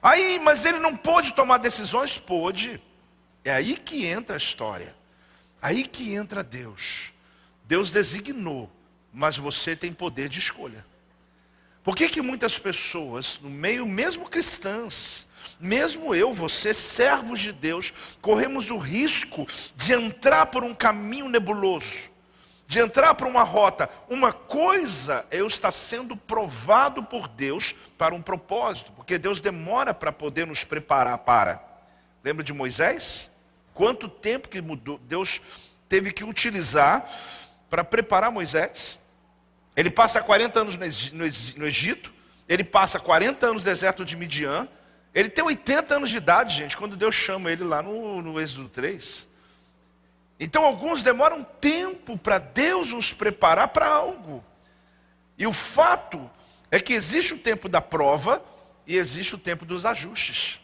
[0.04, 2.18] Aí, mas ele não pôde tomar decisões?
[2.18, 2.80] Pôde.
[3.44, 4.96] É aí que entra a história.
[5.62, 7.12] Aí que entra Deus.
[7.64, 8.70] Deus designou,
[9.14, 10.86] mas você tem poder de escolha.
[11.84, 15.26] Por que, que muitas pessoas, no meio, mesmo cristãs,
[15.60, 22.09] mesmo eu, você, servos de Deus, corremos o risco de entrar por um caminho nebuloso?
[22.70, 23.90] De entrar para uma rota.
[24.08, 29.92] Uma coisa é eu estar sendo provado por Deus para um propósito, porque Deus demora
[29.92, 31.64] para poder nos preparar para.
[32.24, 33.28] Lembra de Moisés?
[33.74, 35.42] Quanto tempo que mudou, Deus
[35.90, 37.10] teve que utilizar
[37.72, 39.00] para preparar Moisés?
[39.76, 42.14] Ele passa 40 anos no Egito,
[42.48, 44.68] ele passa 40 anos no deserto de Midian,
[45.12, 48.70] ele tem 80 anos de idade, gente, quando Deus chama ele lá no, no Êxodo
[48.70, 49.28] 3.
[50.40, 54.44] Então alguns demoram tempo para Deus nos preparar para algo.
[55.38, 56.30] E o fato
[56.72, 58.44] é que existe o tempo da prova
[58.88, 60.60] e existe o tempo dos ajustes,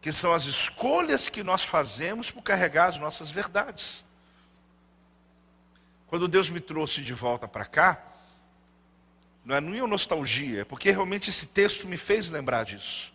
[0.00, 4.04] que são as escolhas que nós fazemos por carregar as nossas verdades.
[6.08, 8.02] Quando Deus me trouxe de volta para cá,
[9.44, 13.12] não é nenhuma nostalgia, é porque realmente esse texto me fez lembrar disso.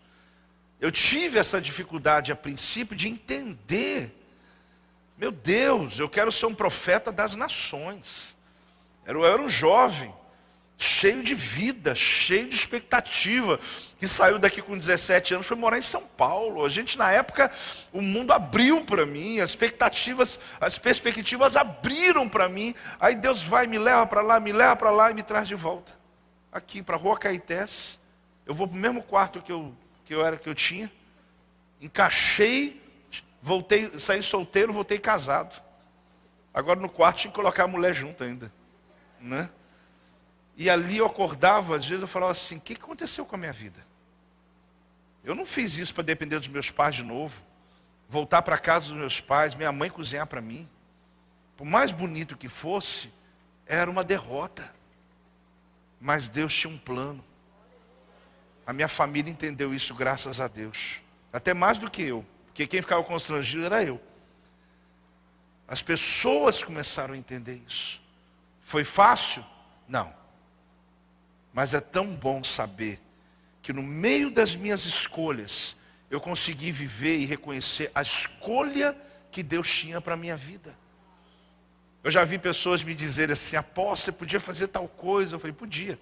[0.79, 4.13] Eu tive essa dificuldade a princípio de entender
[5.17, 8.37] meu Deus, eu quero ser um profeta das nações.
[9.03, 10.13] Eu era um jovem,
[10.77, 13.59] cheio de vida, cheio de expectativa,
[13.97, 16.63] que saiu daqui com 17 anos, foi morar em São Paulo.
[16.63, 17.51] A gente, na época,
[17.91, 22.75] o mundo abriu para mim, as expectativas, as perspectivas abriram para mim.
[22.99, 25.55] Aí Deus vai, me leva para lá, me leva para lá e me traz de
[25.55, 25.91] volta.
[26.51, 27.99] Aqui, para a Rua Caetés.
[28.45, 29.73] Eu vou para o mesmo quarto que eu,
[30.05, 30.91] que eu era, que eu tinha.
[31.81, 32.81] Encaixei
[33.47, 35.63] Voltei, saí solteiro, voltei casado.
[36.53, 38.51] Agora no quarto tinha que colocar a mulher junto ainda.
[39.21, 39.49] Né?
[40.57, 43.53] E ali eu acordava, às vezes eu falava assim: o que aconteceu com a minha
[43.53, 43.87] vida?
[45.23, 47.41] Eu não fiz isso para depender dos meus pais de novo.
[48.09, 50.67] Voltar para casa dos meus pais, minha mãe cozinhar para mim.
[51.55, 53.13] Por mais bonito que fosse,
[53.65, 54.75] era uma derrota.
[56.01, 57.23] Mas Deus tinha um plano.
[58.65, 60.99] A minha família entendeu isso, graças a Deus.
[61.31, 62.25] Até mais do que eu.
[62.57, 64.01] Porque quem ficava constrangido era eu.
[65.67, 68.01] As pessoas começaram a entender isso.
[68.63, 69.45] Foi fácil?
[69.87, 70.11] Não.
[71.53, 72.99] Mas é tão bom saber
[73.61, 75.75] que no meio das minhas escolhas,
[76.09, 78.97] eu consegui viver e reconhecer a escolha
[79.29, 80.75] que Deus tinha para a minha vida.
[82.03, 85.35] Eu já vi pessoas me dizerem assim: Apóstolo, você podia fazer tal coisa?
[85.35, 85.99] Eu falei: Podia.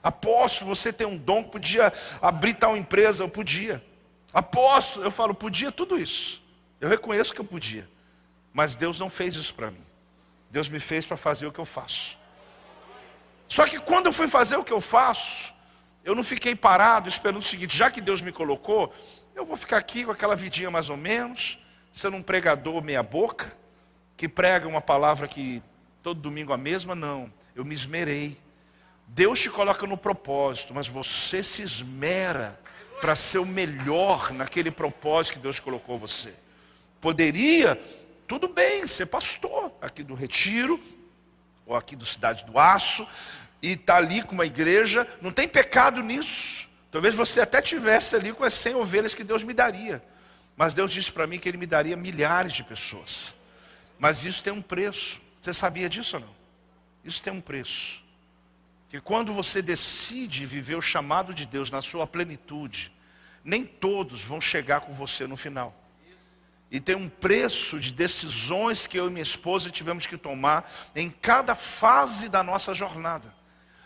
[0.00, 3.24] Apóstolo, você tem um dom, podia abrir tal empresa?
[3.24, 3.82] Eu podia.
[4.34, 6.42] Apóstolo, eu falo, podia tudo isso.
[6.80, 7.88] Eu reconheço que eu podia.
[8.52, 9.84] Mas Deus não fez isso para mim.
[10.50, 12.18] Deus me fez para fazer o que eu faço.
[13.48, 15.52] Só que quando eu fui fazer o que eu faço,
[16.04, 18.92] eu não fiquei parado esperando o seguinte: já que Deus me colocou,
[19.34, 21.58] eu vou ficar aqui com aquela vidinha mais ou menos,
[21.92, 23.56] sendo um pregador meia-boca,
[24.16, 25.62] que prega uma palavra que
[26.02, 27.32] todo domingo a mesma, não.
[27.54, 28.38] Eu me esmerei.
[29.06, 32.58] Deus te coloca no propósito, mas você se esmera
[33.04, 36.32] para ser o melhor naquele propósito que Deus colocou você.
[37.02, 37.78] Poderia,
[38.26, 40.82] tudo bem, ser pastor aqui do Retiro,
[41.66, 43.06] ou aqui do Cidade do Aço,
[43.60, 46.66] e estar tá ali com uma igreja, não tem pecado nisso.
[46.90, 50.02] Talvez você até tivesse ali com as 100 ovelhas que Deus me daria.
[50.56, 53.34] Mas Deus disse para mim que Ele me daria milhares de pessoas.
[53.98, 55.20] Mas isso tem um preço.
[55.42, 56.34] Você sabia disso ou não?
[57.04, 58.02] Isso tem um preço.
[58.88, 62.93] Que quando você decide viver o chamado de Deus na sua plenitude,
[63.44, 65.74] nem todos vão chegar com você no final.
[66.70, 71.10] E tem um preço de decisões que eu e minha esposa tivemos que tomar em
[71.10, 73.34] cada fase da nossa jornada.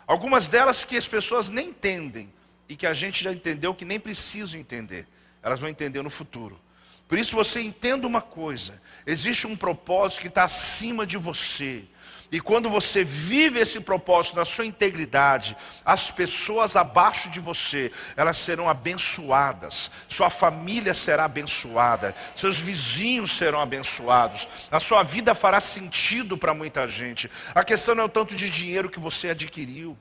[0.07, 2.33] Algumas delas que as pessoas nem entendem
[2.69, 5.07] e que a gente já entendeu que nem precisam entender.
[5.43, 6.59] Elas vão entender no futuro.
[7.07, 11.85] Por isso você entenda uma coisa: existe um propósito que está acima de você.
[12.31, 18.37] E quando você vive esse propósito na sua integridade, as pessoas abaixo de você, elas
[18.37, 26.37] serão abençoadas, sua família será abençoada, seus vizinhos serão abençoados, a sua vida fará sentido
[26.37, 27.31] para muita gente.
[27.55, 29.97] A questão não é o tanto de dinheiro que você adquiriu.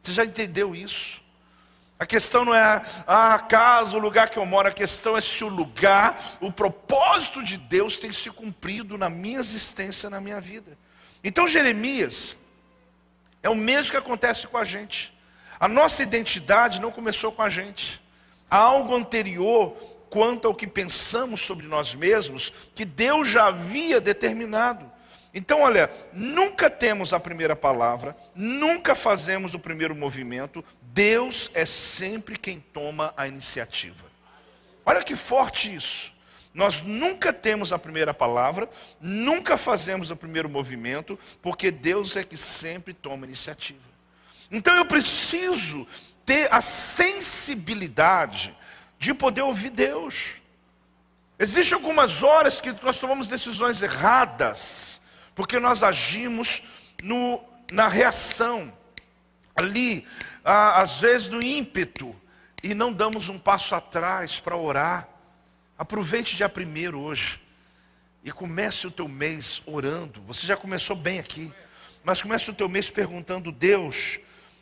[0.00, 1.20] Você já entendeu isso?
[1.98, 5.44] A questão não é a casa, o lugar que eu moro, a questão é se
[5.44, 10.76] o lugar, o propósito de Deus tem se cumprido na minha existência, na minha vida.
[11.22, 12.36] Então Jeremias
[13.42, 15.12] é o mesmo que acontece com a gente.
[15.58, 18.00] A nossa identidade não começou com a gente.
[18.50, 19.70] Há algo anterior
[20.10, 24.90] quanto ao que pensamos sobre nós mesmos que Deus já havia determinado.
[25.34, 32.38] Então, olha, nunca temos a primeira palavra, nunca fazemos o primeiro movimento, Deus é sempre
[32.38, 34.06] quem toma a iniciativa.
[34.84, 36.15] Olha que forte isso.
[36.56, 38.66] Nós nunca temos a primeira palavra,
[38.98, 43.78] nunca fazemos o primeiro movimento, porque Deus é que sempre toma iniciativa.
[44.50, 45.86] Então eu preciso
[46.24, 48.56] ter a sensibilidade
[48.98, 50.36] de poder ouvir Deus.
[51.38, 54.98] Existem algumas horas que nós tomamos decisões erradas,
[55.34, 56.62] porque nós agimos
[57.02, 57.38] no,
[57.70, 58.72] na reação,
[59.54, 60.08] ali,
[60.42, 62.16] às vezes no ímpeto,
[62.62, 65.15] e não damos um passo atrás para orar.
[65.78, 67.38] Aproveite dia primeiro hoje
[68.24, 70.22] e comece o teu mês orando.
[70.22, 71.52] Você já começou bem aqui,
[72.02, 74.18] mas comece o teu mês perguntando: Deus,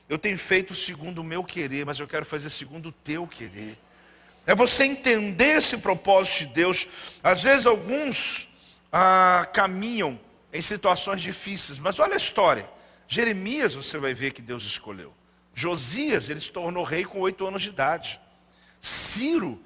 [0.09, 3.79] eu tenho feito segundo o meu querer, mas eu quero fazer segundo o teu querer.
[4.45, 6.89] É você entender esse propósito de Deus.
[7.23, 8.49] Às vezes alguns
[8.93, 10.19] ah, caminham
[10.53, 12.69] em situações difíceis, mas olha a história.
[13.07, 15.15] Jeremias, você vai ver que Deus escolheu.
[15.55, 18.21] Josias, ele se tornou rei com oito anos de idade.
[18.81, 19.64] Ciro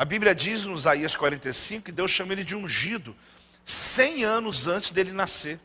[0.00, 3.14] a Bíblia diz no Isaías 45 que Deus chama ele de ungido,
[3.66, 5.60] 100 anos antes dele nascer.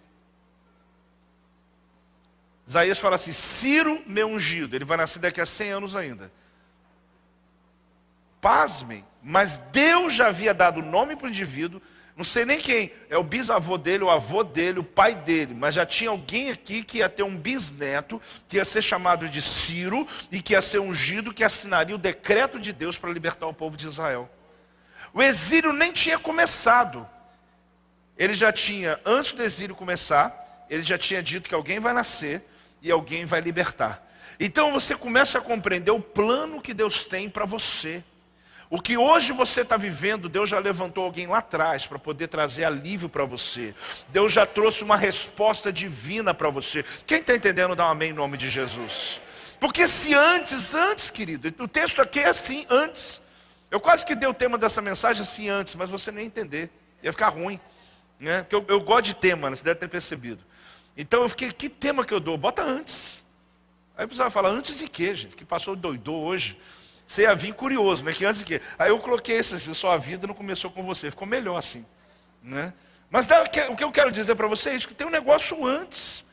[2.67, 6.29] Isaías fala assim: Ciro, meu ungido, ele vai nascer daqui a 100 anos ainda.
[8.41, 11.81] Pasmem, mas Deus já havia dado nome para o indivíduo,
[12.17, 15.75] não sei nem quem, é o bisavô dele, o avô dele, o pai dele, mas
[15.75, 20.07] já tinha alguém aqui que ia ter um bisneto, que ia ser chamado de Ciro,
[20.31, 23.75] e que ia ser ungido, que assinaria o decreto de Deus para libertar o povo
[23.75, 24.29] de Israel.
[25.13, 27.07] O exílio nem tinha começado.
[28.17, 32.41] Ele já tinha, antes do exílio começar, ele já tinha dito que alguém vai nascer
[32.81, 34.01] e alguém vai libertar.
[34.39, 38.01] Então você começa a compreender o plano que Deus tem para você.
[38.75, 42.65] O que hoje você está vivendo, Deus já levantou alguém lá atrás para poder trazer
[42.65, 43.73] alívio para você.
[44.09, 46.83] Deus já trouxe uma resposta divina para você.
[47.07, 49.21] Quem está entendendo, dá um amém em nome de Jesus.
[49.61, 53.21] Porque se antes, antes, querido, o texto aqui é assim, antes.
[53.71, 56.69] Eu quase que dei o tema dessa mensagem assim antes, mas você nem entender.
[57.01, 57.57] Ia ficar ruim.
[58.19, 58.41] Né?
[58.41, 59.55] Porque eu, eu gosto de tema, né?
[59.55, 60.43] você deve ter percebido.
[60.97, 62.37] Então eu fiquei, que tema que eu dou?
[62.37, 63.23] Bota antes.
[63.95, 65.33] Aí a pessoa fala, antes de quê, gente?
[65.33, 66.59] Que passou doidou hoje.
[67.07, 68.11] Você ia vir curioso, né?
[68.11, 68.61] Que antes quê?
[68.79, 71.85] Aí eu coloquei esse assim, sua vida não começou com você, ficou melhor assim.
[72.41, 72.73] Né?
[73.09, 73.27] Mas
[73.69, 76.25] o que eu quero dizer para vocês é que tem um negócio antes.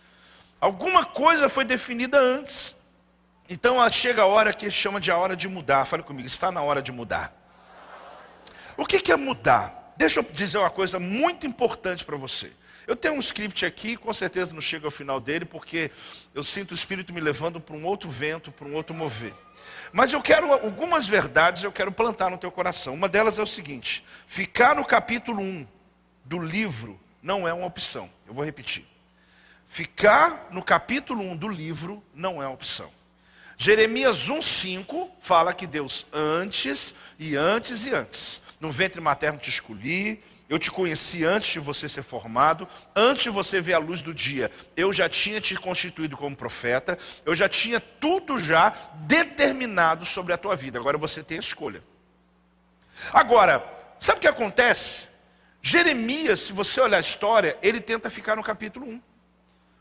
[0.61, 2.75] Alguma coisa foi definida antes.
[3.49, 5.85] Então chega a hora que chama de a hora de mudar.
[5.85, 7.35] Fale comigo, está na hora de mudar.
[8.77, 9.93] O que é mudar?
[9.97, 12.51] Deixa eu dizer uma coisa muito importante para você.
[12.87, 15.91] Eu tenho um script aqui, com certeza não chega ao final dele, porque
[16.35, 19.35] eu sinto o Espírito me levando para um outro vento, para um outro mover.
[19.93, 22.95] Mas eu quero algumas verdades, eu quero plantar no teu coração.
[22.95, 25.67] Uma delas é o seguinte: ficar no capítulo 1
[26.25, 28.09] do livro não é uma opção.
[28.27, 28.87] Eu vou repetir.
[29.69, 32.91] Ficar no capítulo 1 do livro não é uma opção.
[33.57, 38.43] Jeremias 1,5 fala que Deus antes e antes e antes.
[38.59, 40.23] No ventre materno te escolhi,
[40.53, 44.13] Eu te conheci antes de você ser formado, antes de você ver a luz do
[44.13, 44.51] dia.
[44.77, 50.37] Eu já tinha te constituído como profeta, eu já tinha tudo já determinado sobre a
[50.37, 50.79] tua vida.
[50.79, 51.83] Agora você tem a escolha.
[53.15, 53.65] Agora,
[53.99, 55.09] sabe o que acontece?
[55.63, 59.01] Jeremias, se você olhar a história, ele tenta ficar no capítulo 1.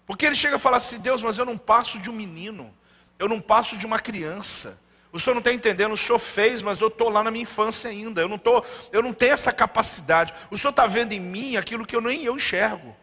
[0.07, 2.73] Porque ele chega a falar assim: Deus, mas eu não passo de um menino,
[3.19, 4.79] eu não passo de uma criança.
[5.13, 7.89] O senhor não está entendendo, o senhor fez, mas eu estou lá na minha infância
[7.89, 8.21] ainda.
[8.21, 10.33] Eu não, tô, eu não tenho essa capacidade.
[10.49, 12.95] O senhor está vendo em mim aquilo que eu nem eu enxergo.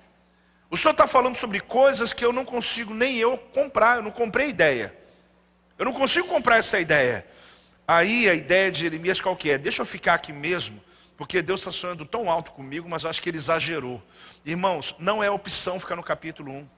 [0.71, 3.97] O senhor está falando sobre coisas que eu não consigo nem eu comprar.
[3.97, 4.97] Eu não comprei ideia.
[5.79, 7.27] Eu não consigo comprar essa ideia.
[7.87, 9.59] Aí a ideia de Jeremias qual que é?
[9.59, 10.83] Deixa eu ficar aqui mesmo,
[11.17, 14.03] porque Deus está sonhando tão alto comigo, mas acho que ele exagerou.
[14.45, 16.69] Irmãos, não é opção ficar no capítulo 1.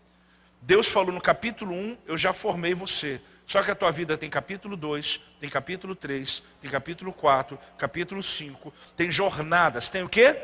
[0.63, 3.21] Deus falou no capítulo 1, eu já formei você.
[3.51, 8.23] Só que a tua vida tem capítulo 2, tem capítulo 3, tem capítulo 4, capítulo
[8.23, 10.41] 5, tem jornadas, tem o quê?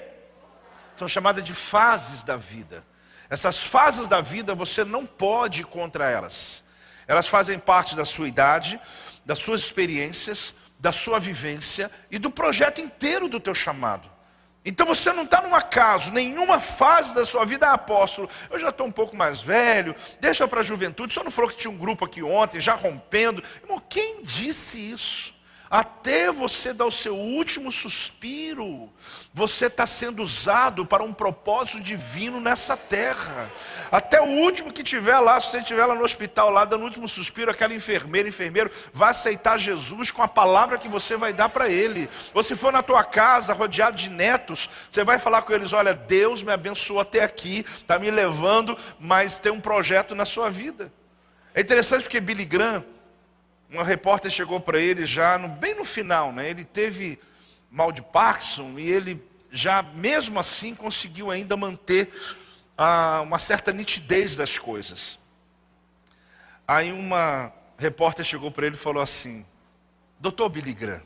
[0.97, 2.85] São chamadas de fases da vida.
[3.31, 6.65] Essas fases da vida você não pode ir contra elas.
[7.07, 8.81] Elas fazem parte da sua idade,
[9.25, 14.11] das suas experiências, da sua vivência e do projeto inteiro do teu chamado.
[14.67, 18.71] Então você não está num acaso, nenhuma fase da sua vida, ah, apóstolo, eu já
[18.71, 21.79] estou um pouco mais velho, deixa para a juventude, só não falou que tinha um
[21.79, 23.41] grupo aqui ontem, já rompendo.
[23.63, 25.36] Irmão, quem disse isso?
[25.71, 28.89] Até você dar o seu último suspiro,
[29.35, 33.51] você está sendo usado para um propósito divino nessa terra.
[33.91, 36.85] Até o último que tiver lá, se você estiver lá no hospital, lá dando o
[36.85, 41.49] último suspiro, aquela enfermeira, enfermeiro, vai aceitar Jesus com a palavra que você vai dar
[41.49, 42.09] para ele.
[42.33, 45.93] Ou se for na tua casa, rodeado de netos, você vai falar com eles: olha,
[45.93, 50.93] Deus me abençoou até aqui, está me levando, mas tem um projeto na sua vida.
[51.53, 52.85] É interessante porque Billy Graham,
[53.71, 56.49] uma repórter chegou para ele já no, bem no final, né?
[56.49, 57.19] Ele teve
[57.71, 62.13] mal de Parkinson e ele já mesmo assim conseguiu ainda manter
[62.77, 65.19] ah, uma certa nitidez das coisas.
[66.67, 69.45] Aí uma repórter chegou para ele e falou assim:
[70.19, 71.03] Doutor Billy Graham,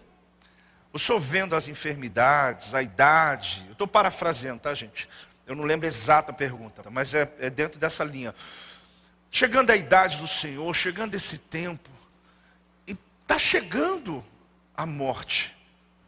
[0.92, 5.08] o senhor vendo as enfermidades, a idade, eu estou parafraseando, tá, gente?
[5.46, 8.34] Eu não lembro a exata pergunta, mas é, é dentro dessa linha.
[9.30, 11.88] Chegando a idade do Senhor, chegando esse tempo,
[13.30, 14.26] Está chegando
[14.76, 15.56] a morte.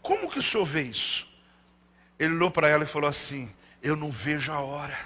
[0.03, 1.33] Como que o senhor vê isso?
[2.19, 3.49] Ele olhou para ela e falou assim:
[3.81, 4.99] Eu não vejo a hora.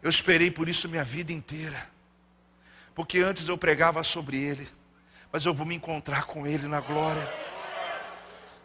[0.00, 1.86] Eu esperei por isso minha vida inteira.
[2.94, 4.66] Porque antes eu pregava sobre ele,
[5.30, 7.30] mas eu vou me encontrar com ele na glória.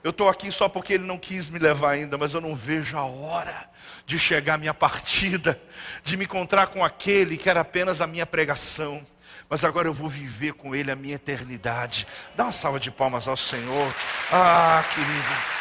[0.01, 2.97] Eu estou aqui só porque ele não quis me levar ainda, mas eu não vejo
[2.97, 3.69] a hora
[4.05, 5.61] de chegar a minha partida,
[6.05, 9.05] de me encontrar com aquele que era apenas a minha pregação
[9.49, 12.05] mas agora eu vou viver com Ele a minha eternidade.
[12.35, 13.93] Dá uma salva de palmas ao Senhor.
[14.31, 15.57] Ah, querido.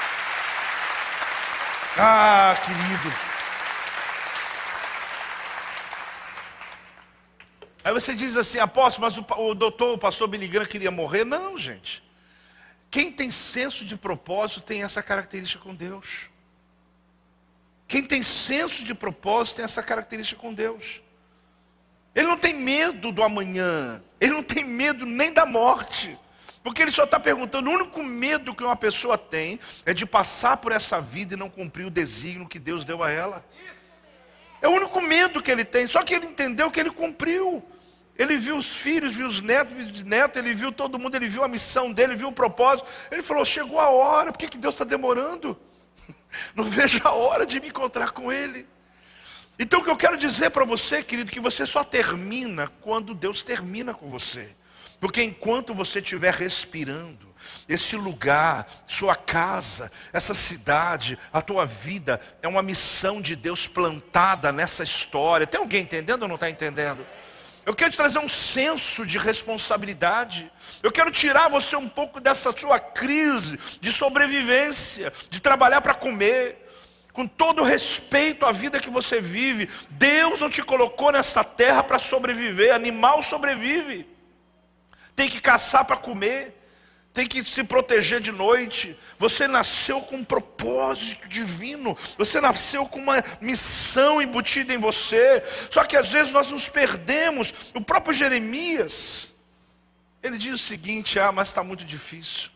[1.98, 3.16] Ah, querido.
[7.84, 11.24] Aí você diz assim, apóstolo, mas o, o doutor, o pastor Billy queria morrer.
[11.24, 12.02] Não, gente.
[12.90, 16.28] Quem tem senso de propósito tem essa característica com Deus.
[17.86, 21.00] Quem tem senso de propósito tem essa característica com Deus.
[22.16, 24.02] Ele não tem medo do amanhã.
[24.18, 26.18] Ele não tem medo nem da morte.
[26.64, 30.56] Porque ele só está perguntando: o único medo que uma pessoa tem é de passar
[30.56, 33.44] por essa vida e não cumprir o desígnio que Deus deu a ela.
[34.62, 35.86] É o único medo que ele tem.
[35.86, 37.62] Só que ele entendeu que ele cumpriu.
[38.18, 41.28] Ele viu os filhos, viu os netos, viu os netos, ele viu todo mundo, ele
[41.28, 42.88] viu a missão dele, viu o propósito.
[43.10, 45.54] Ele falou: chegou a hora, por que, que Deus está demorando?
[46.56, 48.66] Não vejo a hora de me encontrar com ele.
[49.58, 53.42] Então o que eu quero dizer para você, querido, que você só termina quando Deus
[53.42, 54.54] termina com você.
[55.00, 57.26] Porque enquanto você estiver respirando,
[57.68, 64.52] esse lugar, sua casa, essa cidade, a tua vida, é uma missão de Deus plantada
[64.52, 65.46] nessa história.
[65.46, 67.06] Tem alguém entendendo ou não está entendendo?
[67.64, 70.50] Eu quero te trazer um senso de responsabilidade.
[70.82, 76.65] Eu quero tirar você um pouco dessa sua crise de sobrevivência, de trabalhar para comer
[77.16, 81.98] com todo respeito à vida que você vive, Deus não te colocou nessa terra para
[81.98, 84.06] sobreviver, animal sobrevive.
[85.14, 86.54] Tem que caçar para comer,
[87.14, 88.94] tem que se proteger de noite.
[89.18, 95.42] Você nasceu com um propósito divino, você nasceu com uma missão embutida em você.
[95.70, 97.54] Só que às vezes nós nos perdemos.
[97.72, 99.32] O próprio Jeremias,
[100.22, 102.50] ele diz o seguinte: ah, mas está muito difícil.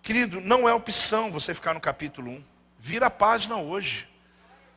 [0.00, 2.59] Querido, não é opção você ficar no capítulo 1.
[2.80, 4.08] Vira a página hoje.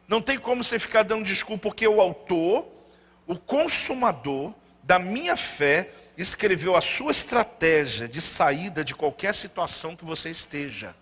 [0.07, 2.67] Não tem como você ficar dando desculpa, porque o autor,
[3.25, 10.03] o consumador da minha fé, escreveu a sua estratégia de saída de qualquer situação que
[10.03, 10.95] você esteja.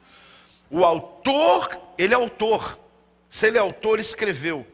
[0.70, 2.80] O autor, ele é autor.
[3.30, 4.66] Se ele é autor, escreveu.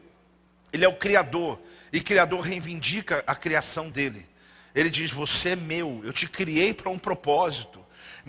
[0.72, 1.58] Ele é o criador.
[1.92, 4.28] E criador reivindica a criação dele.
[4.74, 7.77] Ele diz: Você é meu, eu te criei para um propósito.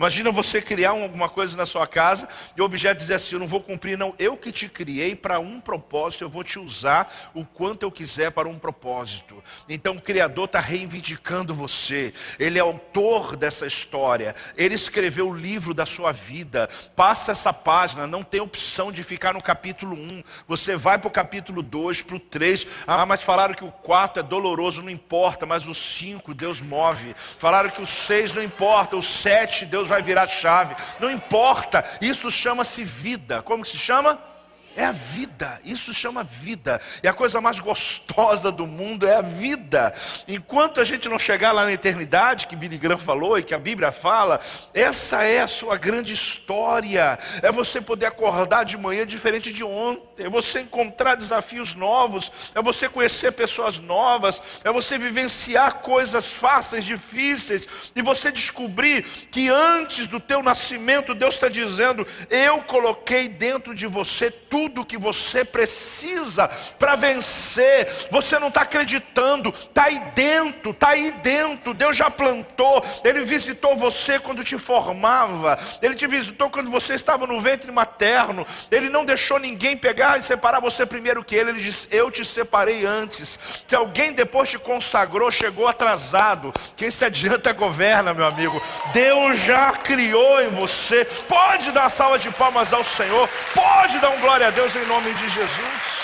[0.00, 2.26] Imagina você criar alguma coisa na sua casa
[2.56, 4.14] e o objeto dizer assim: Eu não vou cumprir, não.
[4.18, 8.30] Eu que te criei para um propósito, eu vou te usar o quanto eu quiser
[8.30, 9.44] para um propósito.
[9.68, 12.14] Então o Criador está reivindicando você.
[12.38, 14.34] Ele é autor dessa história.
[14.56, 16.66] Ele escreveu o livro da sua vida.
[16.96, 20.22] Passa essa página, não tem opção de ficar no capítulo 1.
[20.48, 22.66] Você vai para o capítulo 2, para o 3.
[22.86, 27.14] Ah, mas falaram que o 4 é doloroso, não importa, mas o 5 Deus move.
[27.38, 30.74] Falaram que o 6 não importa, o 7 Deus vai virar chave.
[30.98, 33.42] Não importa, isso chama-se vida.
[33.42, 34.29] Como se chama?
[34.76, 36.80] É a vida, isso chama vida.
[37.02, 39.92] E a coisa mais gostosa do mundo é a vida.
[40.28, 43.58] Enquanto a gente não chegar lá na eternidade, que Billy Graham falou e que a
[43.58, 44.38] Bíblia fala,
[44.72, 47.18] essa é a sua grande história.
[47.42, 52.62] É você poder acordar de manhã diferente de ontem, é você encontrar desafios novos, é
[52.62, 60.06] você conhecer pessoas novas, é você vivenciar coisas fáceis, difíceis, e você descobrir que antes
[60.06, 65.44] do teu nascimento, Deus está dizendo: Eu coloquei dentro de você tudo tudo que você
[65.44, 66.48] precisa
[66.78, 67.88] para vencer.
[68.10, 71.74] Você não está acreditando, está aí dentro, está aí dentro.
[71.74, 77.26] Deus já plantou, Ele visitou você quando te formava, Ele te visitou quando você estava
[77.26, 78.46] no ventre materno.
[78.70, 81.50] Ele não deixou ninguém pegar e separar você primeiro que Ele.
[81.50, 83.38] Ele disse: Eu te separei antes.
[83.66, 86.52] Se alguém depois te consagrou, chegou atrasado.
[86.76, 88.62] Quem se adianta governa, meu amigo.
[88.92, 91.04] Deus já criou em você.
[91.04, 95.12] Pode dar salva de palmas ao Senhor, pode dar um glória a Deus em nome
[95.14, 96.00] de Jesus.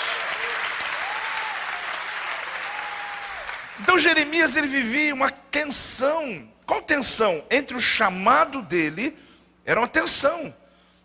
[3.79, 6.47] Então Jeremias ele vivia uma tensão.
[6.65, 7.43] Qual tensão?
[7.49, 9.17] Entre o chamado dele,
[9.65, 10.53] era uma tensão,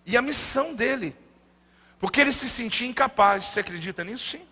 [0.07, 1.17] e a missão dele.
[1.99, 3.47] Porque ele se sentia incapaz.
[3.47, 4.31] Você acredita nisso?
[4.31, 4.43] Sim.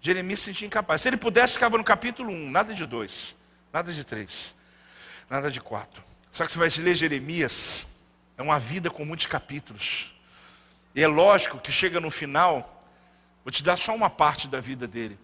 [0.00, 1.00] Jeremias se sentia incapaz.
[1.00, 3.36] Se ele pudesse, ficava no capítulo 1, nada de 2,
[3.72, 4.54] nada de 3,
[5.30, 6.02] nada de 4.
[6.32, 7.86] Só que você vai ler Jeremias,
[8.36, 10.12] é uma vida com muitos capítulos.
[10.94, 12.84] E é lógico que chega no final,
[13.44, 15.18] vou te dar só uma parte da vida dele.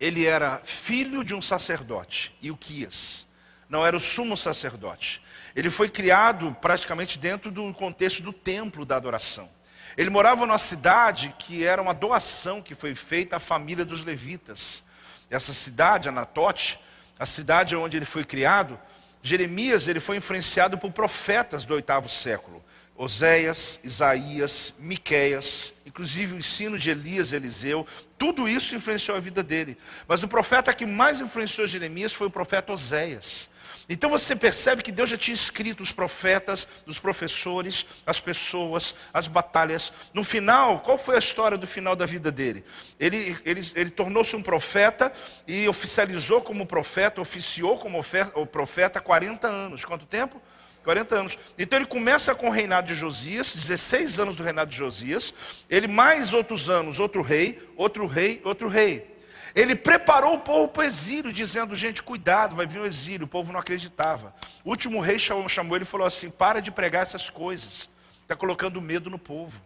[0.00, 3.26] Ele era filho de um sacerdote, Ilquias.
[3.68, 5.22] Não era o sumo sacerdote.
[5.54, 9.48] Ele foi criado praticamente dentro do contexto do templo da adoração.
[9.96, 14.84] Ele morava numa cidade que era uma doação que foi feita à família dos levitas.
[15.30, 16.78] Essa cidade, Anatote,
[17.18, 18.78] a cidade onde ele foi criado,
[19.22, 22.62] Jeremias ele foi influenciado por profetas do oitavo século.
[22.96, 27.86] Oséias, Isaías, Miqueias, inclusive o ensino de Elias Eliseu,
[28.18, 29.76] tudo isso influenciou a vida dele.
[30.08, 33.50] Mas o profeta que mais influenciou Jeremias foi o profeta Oséias.
[33.88, 39.28] Então você percebe que Deus já tinha escrito os profetas, os professores, as pessoas, as
[39.28, 39.92] batalhas.
[40.12, 42.64] No final, qual foi a história do final da vida dele?
[42.98, 45.12] Ele, ele, ele tornou-se um profeta
[45.46, 48.04] e oficializou como profeta, oficiou como
[48.50, 49.84] profeta há 40 anos.
[49.84, 50.42] Quanto tempo?
[50.86, 51.38] 40 anos.
[51.58, 55.34] Então ele começa com o reinado de Josias, 16 anos do reinado de Josias.
[55.68, 59.16] Ele mais outros anos, outro rei, outro rei, outro rei.
[59.52, 63.26] Ele preparou o povo para o exílio, dizendo: gente, cuidado, vai vir o exílio.
[63.26, 64.32] O povo não acreditava.
[64.64, 67.88] O último rei chamou, chamou ele e falou assim: para de pregar essas coisas.
[68.22, 69.60] Está colocando medo no povo.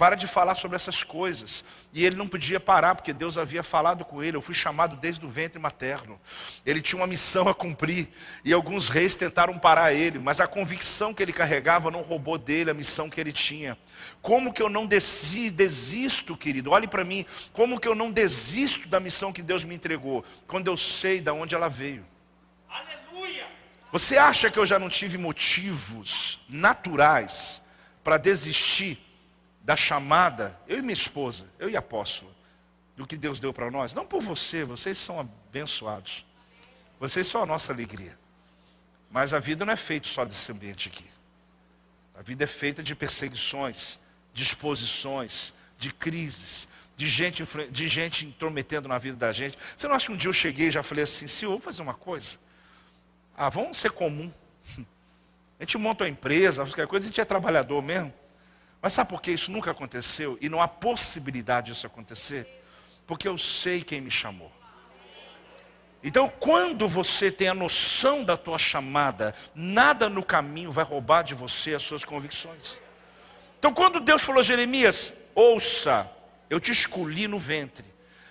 [0.00, 1.62] Para de falar sobre essas coisas.
[1.92, 4.34] E ele não podia parar, porque Deus havia falado com ele.
[4.34, 6.18] Eu fui chamado desde o ventre materno.
[6.64, 8.08] Ele tinha uma missão a cumprir.
[8.42, 12.70] E alguns reis tentaram parar ele, mas a convicção que ele carregava não roubou dele
[12.70, 13.76] a missão que ele tinha.
[14.22, 16.70] Como que eu não desisto, querido?
[16.70, 17.26] Olhe para mim.
[17.52, 20.24] Como que eu não desisto da missão que Deus me entregou?
[20.46, 22.06] Quando eu sei de onde ela veio.
[22.70, 23.46] Aleluia!
[23.92, 27.60] Você acha que eu já não tive motivos naturais
[28.02, 29.09] para desistir?
[29.62, 32.34] Da chamada, eu e minha esposa, eu e apóstolo,
[32.96, 36.24] do que Deus deu para nós, não por você, vocês são abençoados.
[36.98, 38.18] Vocês são a nossa alegria.
[39.10, 41.04] Mas a vida não é feita só desse ambiente aqui.
[42.14, 43.98] A vida é feita de perseguições,
[44.34, 49.56] de exposições, de crises, de gente, de gente intrometendo na vida da gente.
[49.76, 51.80] Você não acha que um dia eu cheguei e já falei assim, senhor, vou fazer
[51.80, 52.38] uma coisa?
[53.34, 54.30] Ah, vamos ser comum.
[55.58, 58.10] A gente monta uma empresa, qualquer coisa, a gente é trabalhador mesmo.
[58.80, 60.38] Mas sabe por que isso nunca aconteceu?
[60.40, 62.46] E não há possibilidade disso acontecer?
[63.06, 64.50] Porque eu sei quem me chamou.
[66.02, 71.34] Então, quando você tem a noção da tua chamada, nada no caminho vai roubar de
[71.34, 72.78] você as suas convicções.
[73.58, 76.10] Então, quando Deus falou a Jeremias, ouça,
[76.48, 77.84] eu te escolhi no ventre.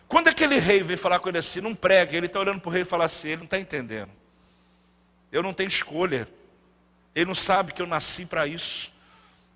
[0.07, 2.73] Quando aquele rei veio falar com ele assim, não prega, ele está olhando para o
[2.73, 4.09] rei e fala assim, ele não está entendendo.
[5.31, 6.27] Eu não tenho escolha.
[7.13, 8.91] Ele não sabe que eu nasci para isso.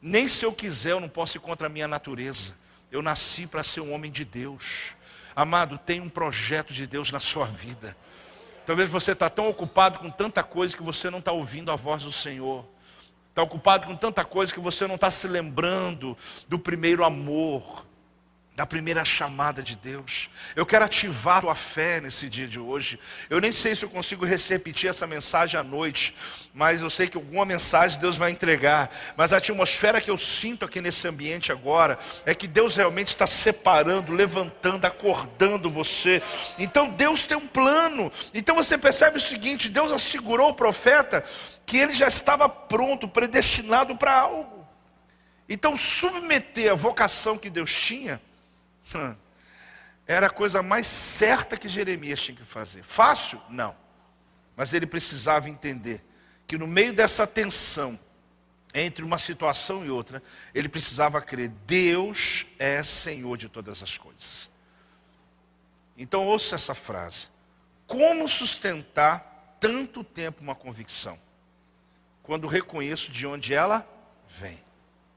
[0.06, 2.52] Nem se eu quiser, eu não posso ir contra a minha natureza.
[2.92, 4.96] Eu nasci para ser um homem de Deus.
[5.34, 7.96] Amado, tem um projeto de Deus na sua vida.
[8.66, 12.04] Talvez você está tão ocupado com tanta coisa que você não está ouvindo a voz
[12.04, 12.66] do Senhor.
[13.30, 16.18] Está ocupado com tanta coisa que você não está se lembrando
[16.50, 17.86] do primeiro amor,
[18.56, 20.30] da primeira chamada de Deus.
[20.56, 23.00] Eu quero ativar a tua fé nesse dia de hoje.
[23.28, 26.16] Eu nem sei se eu consigo repetir essa mensagem à noite,
[26.54, 28.96] mas eu sei que alguma mensagem Deus vai entregar.
[29.18, 31.98] Mas a atmosfera que eu sinto aqui nesse ambiente agora
[32.28, 36.22] é que Deus realmente está separando, levantando, acordando você.
[36.60, 38.12] Então Deus tem um plano.
[38.36, 41.24] Então você percebe o seguinte: Deus assegurou o profeta
[41.66, 44.64] que ele já estava pronto, predestinado para algo.
[45.50, 48.22] Então submeter a vocação que Deus tinha
[50.06, 52.84] era a coisa mais certa que Jeremias tinha que fazer.
[52.84, 53.42] Fácil?
[53.50, 53.76] Não.
[54.56, 56.04] Mas ele precisava entender
[56.48, 58.00] que no meio dessa tensão
[58.74, 60.22] entre uma situação e outra,
[60.54, 64.50] ele precisava crer: Deus é Senhor de todas as coisas.
[65.98, 67.28] Então ouça essa frase.
[67.86, 71.20] Como sustentar tanto tempo uma convicção?
[72.24, 73.88] Quando reconheço de onde ela
[74.40, 74.64] vem.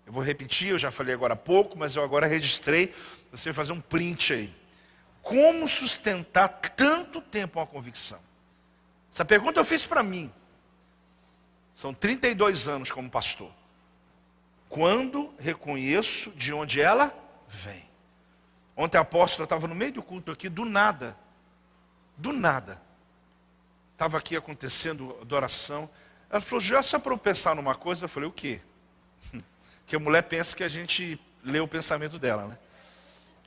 [0.04, 2.94] Eu vou repetir, eu já falei agora há pouco, mas eu agora registrei
[3.36, 4.54] você fazer um print aí.
[5.22, 8.20] Como sustentar tanto tempo uma convicção?
[9.12, 10.32] Essa pergunta eu fiz para mim.
[11.74, 13.50] São 32 anos como pastor.
[14.68, 17.12] Quando reconheço de onde ela
[17.48, 17.84] vem.
[18.76, 21.16] Ontem a apóstola estava no meio do culto aqui, do nada.
[22.16, 22.80] Do nada.
[23.92, 25.88] Estava aqui acontecendo adoração.
[26.30, 28.60] Ela falou, já só para eu pensar numa coisa, eu falei, o quê?
[29.86, 32.58] Que a mulher pensa que a gente lê o pensamento dela, né?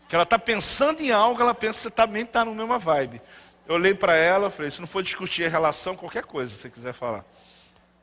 [0.09, 3.21] Que ela está pensando em algo, ela pensa que você também está no mesma vibe.
[3.67, 6.93] Eu olhei para ela falei, se não for discutir a relação, qualquer coisa, você quiser
[6.93, 7.23] falar.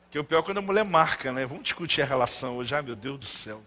[0.09, 1.45] Que o pior é quando a mulher marca, né?
[1.45, 2.73] Vamos discutir a relação hoje.
[2.73, 3.61] Ai, meu Deus do céu.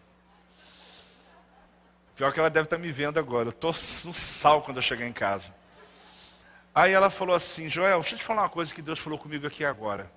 [2.16, 3.49] Pior que ela deve estar tá me vendo agora.
[3.49, 5.55] Eu estou no sal quando eu chegar em casa.
[6.74, 9.47] Aí ela falou assim, Joel, deixa eu te falar uma coisa que Deus falou comigo
[9.47, 10.11] aqui agora.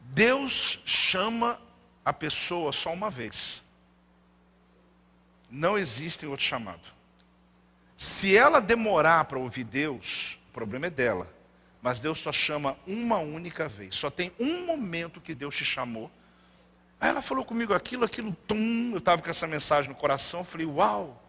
[0.00, 1.60] Deus chama
[2.02, 3.65] a pessoa só uma vez.
[5.50, 6.80] Não existe outro chamado.
[7.96, 11.32] Se ela demorar para ouvir Deus, o problema é dela.
[11.80, 13.94] Mas Deus só chama uma única vez.
[13.94, 16.10] Só tem um momento que Deus te chamou.
[17.00, 18.90] Aí ela falou comigo aquilo, aquilo, tum.
[18.92, 20.44] Eu estava com essa mensagem no coração.
[20.44, 21.22] Falei, uau.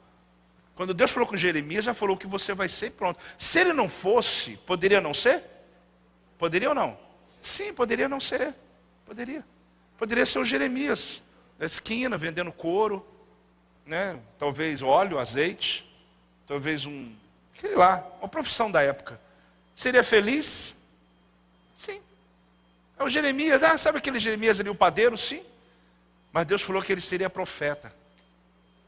[0.76, 3.20] Quando Deus falou com Jeremias, já falou que você vai ser pronto.
[3.38, 5.44] Se ele não fosse, poderia não ser?
[6.38, 6.98] Poderia ou não?
[7.42, 8.54] Sim, poderia não ser.
[9.06, 9.44] Poderia.
[9.98, 11.22] Poderia ser o Jeremias,
[11.58, 13.06] da esquina, vendendo couro
[13.88, 14.20] né?
[14.38, 15.90] talvez óleo, azeite,
[16.46, 17.12] talvez um,
[17.60, 19.20] sei lá, uma profissão da época.
[19.76, 20.76] Seria feliz?
[21.78, 22.02] Sim.
[23.00, 25.18] É o Jeremias, ah, sabe aquele Jeremias ali, o padeiro?
[25.18, 25.44] Sim.
[26.34, 27.94] Mas Deus falou que ele seria profeta.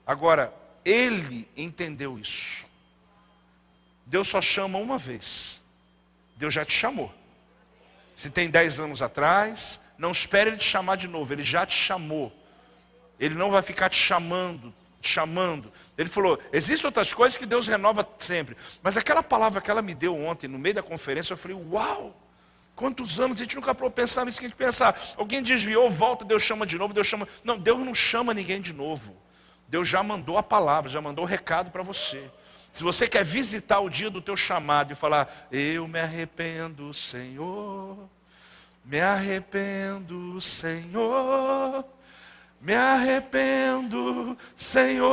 [0.05, 2.65] Agora, ele entendeu isso.
[4.05, 5.61] Deus só chama uma vez.
[6.35, 7.13] Deus já te chamou.
[8.15, 11.75] Se tem dez anos atrás, não espere ele te chamar de novo, ele já te
[11.75, 12.33] chamou.
[13.19, 15.71] Ele não vai ficar te chamando chamando.
[15.97, 18.55] Ele falou: existem outras coisas que Deus renova sempre.
[18.81, 22.15] Mas aquela palavra que ela me deu ontem, no meio da conferência, eu falei: uau!
[22.75, 24.97] Quantos anos a gente nunca pensar nisso que a gente pensar?
[25.17, 27.27] Alguém desviou, volta, Deus chama de novo, Deus chama.
[27.43, 29.17] Não, Deus não chama ninguém de novo.
[29.67, 32.31] Deus já mandou a palavra, já mandou o recado para você.
[32.71, 37.97] Se você quer visitar o dia do teu chamado e falar, eu me arrependo, Senhor,
[38.85, 41.83] me arrependo, Senhor.
[42.61, 45.09] Me arrependo, Senhor.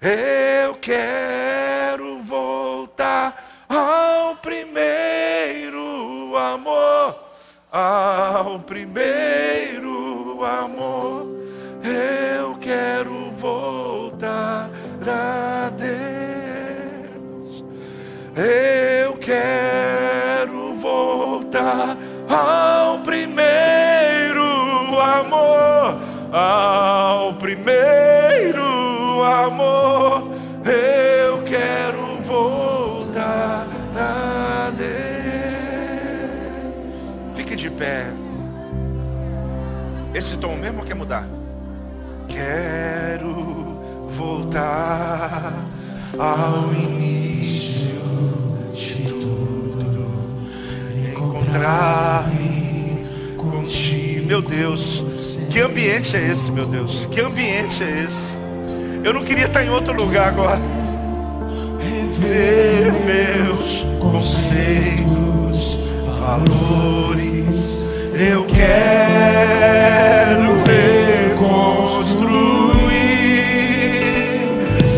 [0.00, 7.14] Eu quero voltar ao primeiro amor,
[7.70, 11.26] ao primeiro amor.
[11.82, 14.70] Eu quero voltar
[15.06, 17.64] a Deus.
[18.34, 21.96] Eu quero voltar
[26.36, 28.64] ao primeiro
[29.22, 30.32] amor,
[30.66, 34.94] eu quero voltar a Deus.
[37.36, 38.06] Fique de pé.
[40.12, 41.24] Esse tom mesmo quer mudar?
[42.26, 43.78] Quero
[44.10, 45.52] voltar
[46.18, 47.94] ao início
[48.74, 50.10] de tudo,
[51.12, 53.06] encontrar-me
[53.36, 55.02] contigo meu Deus,
[55.50, 57.06] que ambiente é esse, meu Deus?
[57.06, 58.36] Que ambiente é esse?
[59.04, 60.60] Eu não queria estar em outro lugar agora.
[61.78, 65.76] Rever meus conceitos,
[66.18, 69.34] valores, eu quero
[70.64, 72.24] reconstruir.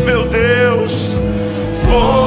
[0.05, 1.17] Meu Deus,
[1.83, 2.26] vou.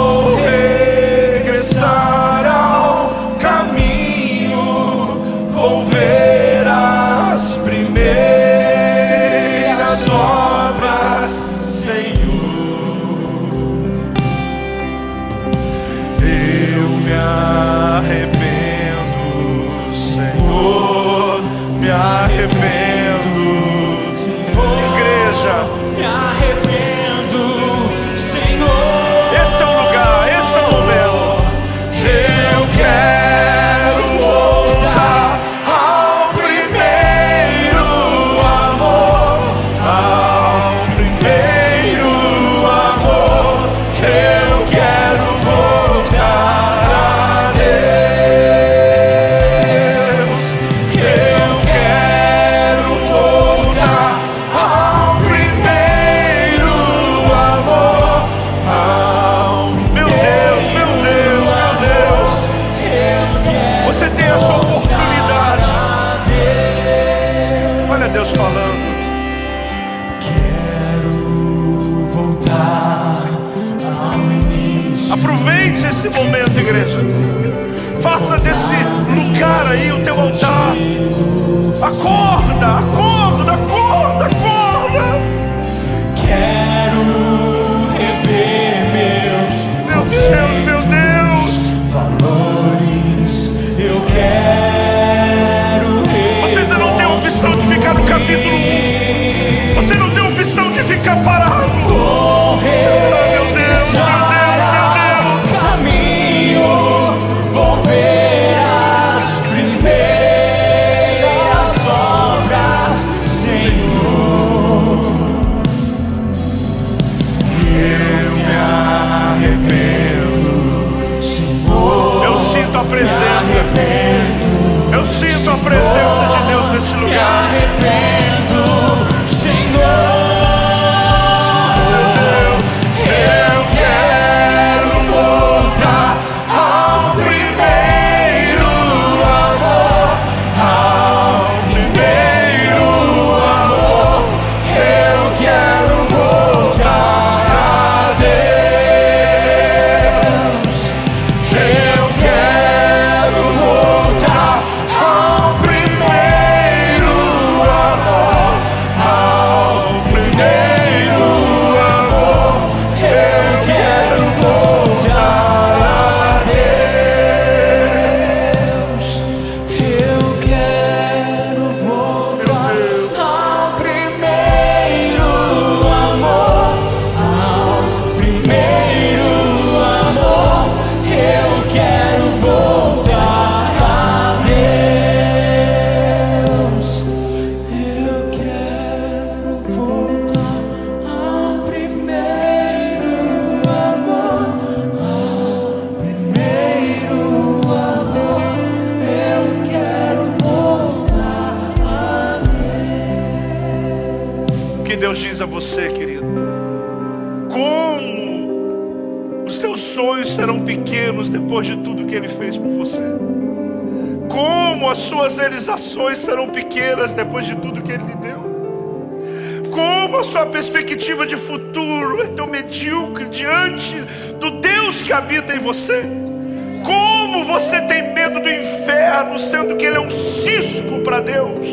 [227.60, 231.68] Você tem medo do inferno, sendo que ele é um cisco para Deus?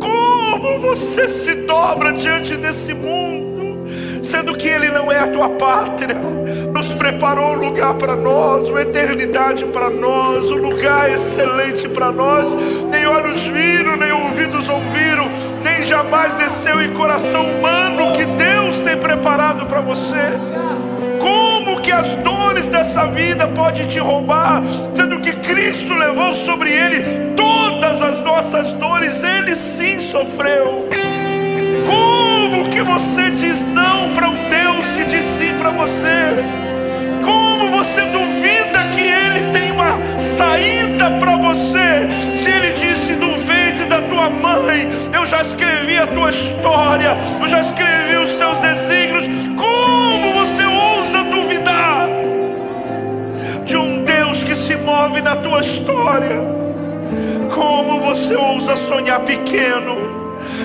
[0.00, 3.88] Como você se dobra diante desse mundo,
[4.24, 6.16] sendo que ele não é a tua pátria?
[6.74, 12.52] Nos preparou um lugar para nós, uma eternidade para nós, um lugar excelente para nós.
[12.90, 15.28] Nem olhos viram, nem ouvidos ouviram,
[15.62, 20.32] nem jamais desceu em coração humano que Deus tem preparado para você.
[21.96, 24.62] As dores dessa vida podem te roubar,
[24.94, 30.90] sendo que Cristo levou sobre ele todas as nossas dores, ele sim sofreu.
[31.86, 36.44] Como que você diz não para um Deus que diz sim para você?
[37.24, 39.98] Como você duvida que ele tem uma
[40.36, 42.36] saída para você?
[42.36, 47.48] Se ele disse no ventre da tua mãe, eu já escrevi a tua história, eu
[47.48, 49.26] já escrevi os teus desígnios.
[49.56, 50.45] Como
[55.06, 56.40] move na tua história?
[57.54, 60.16] Como você ousa sonhar pequeno?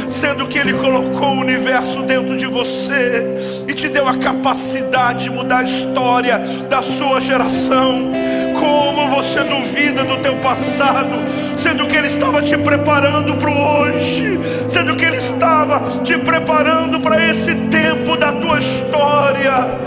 [0.10, 5.30] Sendo que Ele colocou o universo dentro de você e te deu a capacidade de
[5.30, 6.40] mudar a história
[6.70, 8.12] da sua geração.
[8.60, 11.10] Como você duvida do teu passado,
[11.58, 14.38] sendo que Ele estava te preparando para o hoje,
[14.70, 19.80] sendo que Ele estava te preparando para esse tempo da tua história.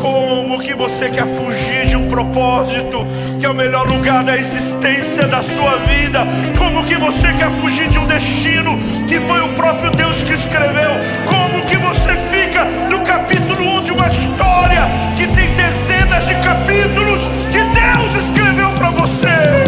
[0.00, 3.06] Como que você quer fugir de um propósito
[3.38, 6.26] que é o melhor lugar da existência da sua vida?
[6.56, 10.90] Como que você quer fugir de um destino que foi o próprio Deus que escreveu?
[11.26, 17.20] Como que você fica no capítulo 1 de uma história que tem dezenas de capítulos
[17.52, 19.64] que Deus escreveu para você?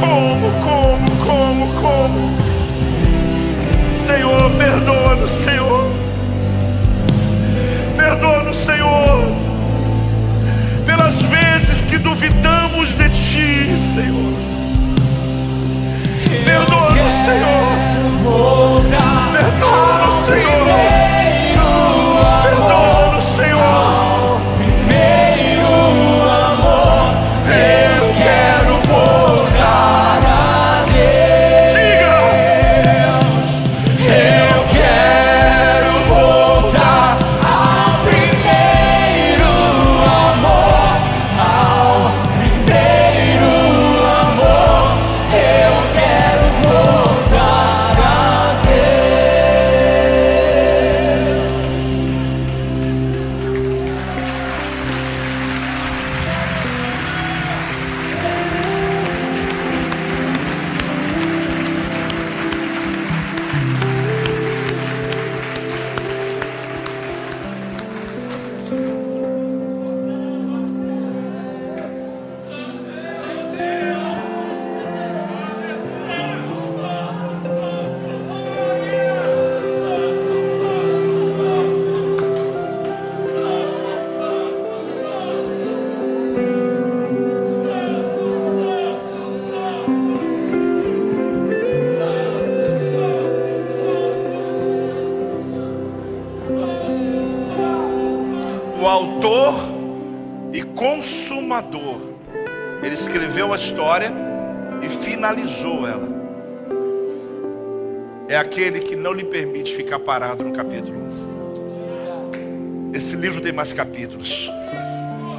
[0.00, 2.32] Como, como, como, como?
[4.06, 5.51] Senhor, perdoa-nos, Senhor.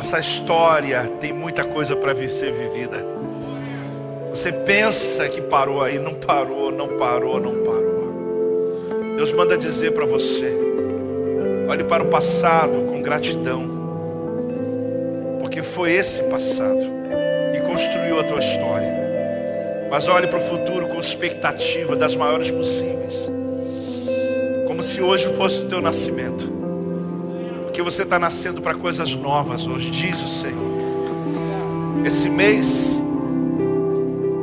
[0.04, 2.98] Essa história tem muita coisa para ser vivida.
[4.32, 9.16] Você pensa que parou aí, não parou, não parou, não parou.
[9.16, 10.54] Deus manda dizer para você:
[11.70, 13.66] olhe para o passado com gratidão,
[15.40, 16.82] porque foi esse passado
[17.54, 18.94] que construiu a tua história.
[19.90, 23.32] Mas olhe para o futuro com expectativa das maiores possíveis,
[24.68, 26.63] como se hoje fosse o teu nascimento
[27.74, 32.06] porque você está nascendo para coisas novas hoje, diz o Senhor.
[32.06, 32.68] Esse mês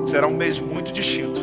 [0.04, 1.40] será um mês muito distinto.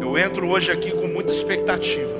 [0.00, 2.14] Eu entro hoje aqui com muita expectativa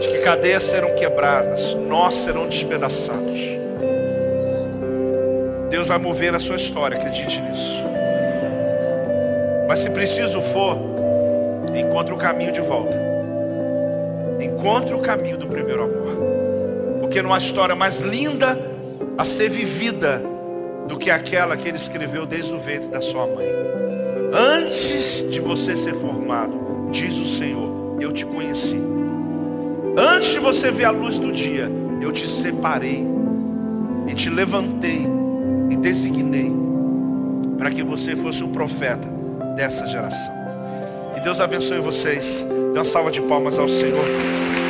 [0.00, 3.40] de que cadeias serão quebradas, nós serão despedaçados.
[5.68, 7.84] Deus vai mover a sua história, acredite nisso.
[9.68, 10.78] Mas se preciso for,
[11.76, 12.98] encontre o caminho de volta.
[14.40, 16.33] Encontre o caminho do primeiro amor
[17.14, 18.58] porque não há história mais linda
[19.16, 20.20] a ser vivida
[20.88, 23.46] do que aquela que ele escreveu desde o ventre da sua mãe.
[24.34, 28.80] Antes de você ser formado, diz o Senhor, eu te conheci.
[29.96, 31.70] Antes de você ver a luz do dia,
[32.02, 33.06] eu te separei
[34.08, 35.06] e te levantei
[35.70, 36.52] e designei
[37.56, 39.06] para que você fosse um profeta
[39.54, 40.34] dessa geração.
[41.14, 42.44] Que Deus abençoe vocês.
[42.72, 44.43] Dê uma salva de palmas ao Senhor.